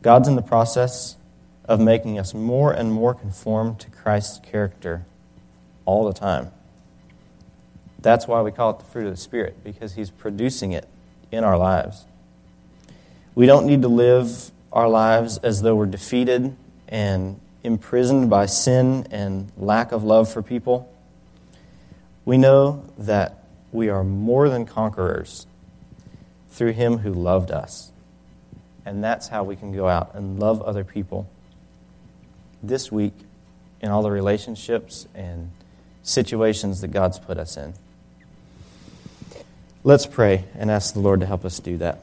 God's 0.00 0.28
in 0.28 0.36
the 0.36 0.42
process 0.42 1.16
of 1.66 1.80
making 1.80 2.18
us 2.18 2.34
more 2.34 2.72
and 2.72 2.92
more 2.92 3.14
conformed 3.14 3.80
to 3.80 3.90
Christ's 3.90 4.38
character 4.38 5.04
all 5.84 6.06
the 6.06 6.12
time. 6.12 6.50
That's 8.04 8.28
why 8.28 8.42
we 8.42 8.52
call 8.52 8.70
it 8.70 8.78
the 8.78 8.84
fruit 8.84 9.06
of 9.06 9.12
the 9.12 9.20
Spirit, 9.20 9.64
because 9.64 9.94
He's 9.94 10.10
producing 10.10 10.72
it 10.72 10.86
in 11.32 11.42
our 11.42 11.56
lives. 11.58 12.04
We 13.34 13.46
don't 13.46 13.66
need 13.66 13.82
to 13.82 13.88
live 13.88 14.50
our 14.72 14.88
lives 14.88 15.38
as 15.38 15.62
though 15.62 15.74
we're 15.74 15.86
defeated 15.86 16.54
and 16.86 17.40
imprisoned 17.62 18.28
by 18.28 18.44
sin 18.44 19.06
and 19.10 19.50
lack 19.56 19.90
of 19.90 20.04
love 20.04 20.30
for 20.30 20.42
people, 20.42 20.92
we 22.24 22.36
know 22.36 22.84
that 22.98 23.44
we 23.72 23.88
are 23.88 24.04
more 24.04 24.48
than 24.48 24.66
conquerors 24.66 25.46
through 26.50 26.72
him 26.72 26.98
who 26.98 27.12
loved 27.12 27.50
us. 27.50 27.90
And 28.84 29.02
that's 29.02 29.28
how 29.28 29.44
we 29.44 29.56
can 29.56 29.72
go 29.72 29.88
out 29.88 30.14
and 30.14 30.38
love 30.38 30.60
other 30.62 30.84
people 30.84 31.26
this 32.62 32.92
week 32.92 33.14
in 33.80 33.90
all 33.90 34.02
the 34.02 34.10
relationships 34.10 35.08
and 35.14 35.50
situations 36.02 36.82
that 36.82 36.88
God's 36.88 37.18
put 37.18 37.38
us 37.38 37.56
in. 37.56 37.74
Let's 39.86 40.06
pray 40.06 40.46
and 40.54 40.70
ask 40.70 40.94
the 40.94 41.00
Lord 41.00 41.20
to 41.20 41.26
help 41.26 41.44
us 41.44 41.58
do 41.58 41.76
that. 41.76 42.00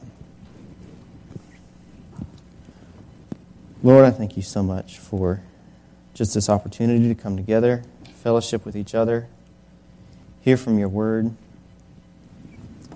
Lord, 3.82 4.04
I 4.04 4.12
thank 4.12 4.36
you 4.36 4.42
so 4.44 4.62
much 4.62 4.98
for 4.98 5.42
just 6.14 6.32
this 6.32 6.48
opportunity 6.48 7.08
to 7.08 7.20
come 7.20 7.36
together, 7.36 7.82
fellowship 8.22 8.64
with 8.64 8.76
each 8.76 8.94
other, 8.94 9.26
hear 10.42 10.56
from 10.56 10.78
your 10.78 10.88
word, 10.88 11.34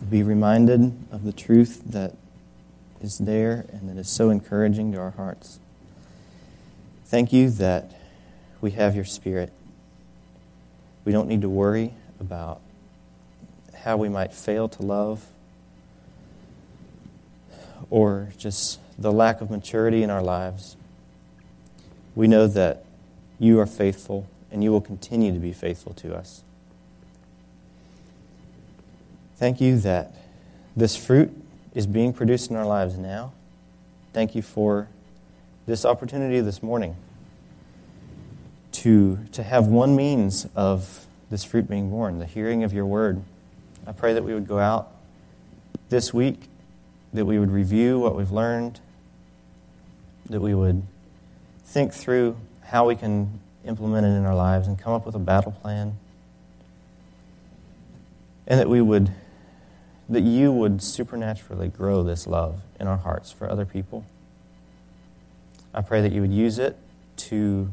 be 0.08 0.22
reminded 0.22 0.96
of 1.10 1.24
the 1.24 1.32
truth 1.32 1.82
that 1.86 2.14
is 3.00 3.18
there 3.18 3.66
and 3.72 3.88
that 3.88 3.96
is 3.96 4.08
so 4.08 4.30
encouraging 4.30 4.92
to 4.92 5.00
our 5.00 5.10
hearts. 5.10 5.58
Thank 7.06 7.32
you 7.32 7.50
that 7.50 7.90
we 8.60 8.70
have 8.70 8.94
your 8.94 9.04
spirit. 9.04 9.52
We 11.04 11.10
don't 11.10 11.26
need 11.26 11.42
to 11.42 11.48
worry 11.48 11.94
about 12.20 12.60
how 13.86 13.96
we 13.96 14.08
might 14.08 14.34
fail 14.34 14.68
to 14.68 14.82
love 14.82 15.24
or 17.88 18.30
just 18.36 18.80
the 18.98 19.12
lack 19.12 19.40
of 19.40 19.48
maturity 19.48 20.02
in 20.02 20.10
our 20.10 20.22
lives. 20.22 20.76
We 22.16 22.26
know 22.26 22.48
that 22.48 22.84
you 23.38 23.60
are 23.60 23.66
faithful 23.66 24.28
and 24.50 24.64
you 24.64 24.72
will 24.72 24.80
continue 24.80 25.32
to 25.32 25.38
be 25.38 25.52
faithful 25.52 25.94
to 25.94 26.16
us. 26.16 26.42
Thank 29.36 29.60
you 29.60 29.78
that 29.78 30.12
this 30.74 30.96
fruit 30.96 31.30
is 31.72 31.86
being 31.86 32.12
produced 32.12 32.50
in 32.50 32.56
our 32.56 32.66
lives 32.66 32.98
now. 32.98 33.34
Thank 34.12 34.34
you 34.34 34.42
for 34.42 34.88
this 35.66 35.84
opportunity 35.84 36.40
this 36.40 36.60
morning 36.60 36.96
to, 38.72 39.20
to 39.30 39.44
have 39.44 39.68
one 39.68 39.94
means 39.94 40.48
of 40.56 41.06
this 41.30 41.44
fruit 41.44 41.68
being 41.68 41.88
borne, 41.88 42.18
the 42.18 42.26
hearing 42.26 42.64
of 42.64 42.72
your 42.72 42.84
word. 42.84 43.22
I 43.86 43.92
pray 43.92 44.14
that 44.14 44.24
we 44.24 44.34
would 44.34 44.48
go 44.48 44.58
out 44.58 44.92
this 45.88 46.12
week, 46.12 46.48
that 47.12 47.24
we 47.24 47.38
would 47.38 47.50
review 47.50 47.98
what 47.98 48.16
we've 48.16 48.32
learned, 48.32 48.80
that 50.28 50.40
we 50.40 50.54
would 50.54 50.82
think 51.64 51.92
through 51.92 52.36
how 52.64 52.86
we 52.86 52.96
can 52.96 53.40
implement 53.64 54.06
it 54.06 54.10
in 54.10 54.24
our 54.24 54.34
lives 54.34 54.66
and 54.66 54.78
come 54.78 54.92
up 54.92 55.06
with 55.06 55.14
a 55.14 55.20
battle 55.20 55.52
plan, 55.52 55.96
and 58.46 58.58
that 58.58 58.68
we 58.68 58.80
would 58.80 59.12
that 60.08 60.22
you 60.22 60.52
would 60.52 60.82
supernaturally 60.82 61.68
grow 61.68 62.02
this 62.02 62.26
love 62.26 62.60
in 62.78 62.86
our 62.86 62.96
hearts 62.96 63.32
for 63.32 63.50
other 63.50 63.64
people. 63.64 64.04
I 65.74 65.82
pray 65.82 66.00
that 66.00 66.12
you 66.12 66.20
would 66.20 66.32
use 66.32 66.58
it 66.58 66.76
to, 67.16 67.70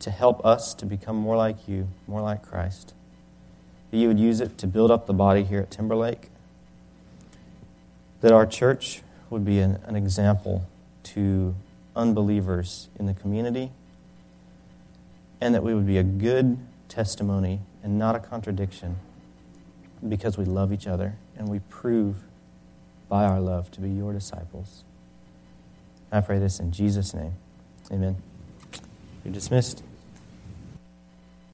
to 0.00 0.10
help 0.10 0.44
us 0.44 0.74
to 0.74 0.86
become 0.86 1.16
more 1.16 1.36
like 1.36 1.68
you, 1.68 1.88
more 2.06 2.20
like 2.20 2.42
Christ. 2.42 2.94
That 3.90 3.96
you 3.96 4.08
would 4.08 4.20
use 4.20 4.40
it 4.40 4.58
to 4.58 4.66
build 4.66 4.90
up 4.90 5.06
the 5.06 5.12
body 5.12 5.42
here 5.42 5.60
at 5.60 5.70
Timberlake. 5.70 6.28
That 8.20 8.32
our 8.32 8.46
church 8.46 9.02
would 9.30 9.44
be 9.44 9.58
an, 9.60 9.80
an 9.84 9.96
example 9.96 10.66
to 11.02 11.54
unbelievers 11.96 12.88
in 12.98 13.06
the 13.06 13.14
community. 13.14 13.72
And 15.40 15.54
that 15.54 15.62
we 15.62 15.74
would 15.74 15.86
be 15.86 15.98
a 15.98 16.02
good 16.02 16.58
testimony 16.88 17.60
and 17.82 17.98
not 17.98 18.14
a 18.14 18.18
contradiction 18.18 18.96
because 20.06 20.36
we 20.36 20.44
love 20.44 20.72
each 20.72 20.86
other 20.86 21.16
and 21.36 21.48
we 21.48 21.60
prove 21.70 22.16
by 23.08 23.24
our 23.24 23.40
love 23.40 23.70
to 23.72 23.80
be 23.80 23.90
your 23.90 24.12
disciples. 24.12 24.84
I 26.12 26.20
pray 26.20 26.38
this 26.38 26.60
in 26.60 26.72
Jesus' 26.72 27.14
name. 27.14 27.34
Amen. 27.90 28.16
You're 29.24 29.34
dismissed. 29.34 29.82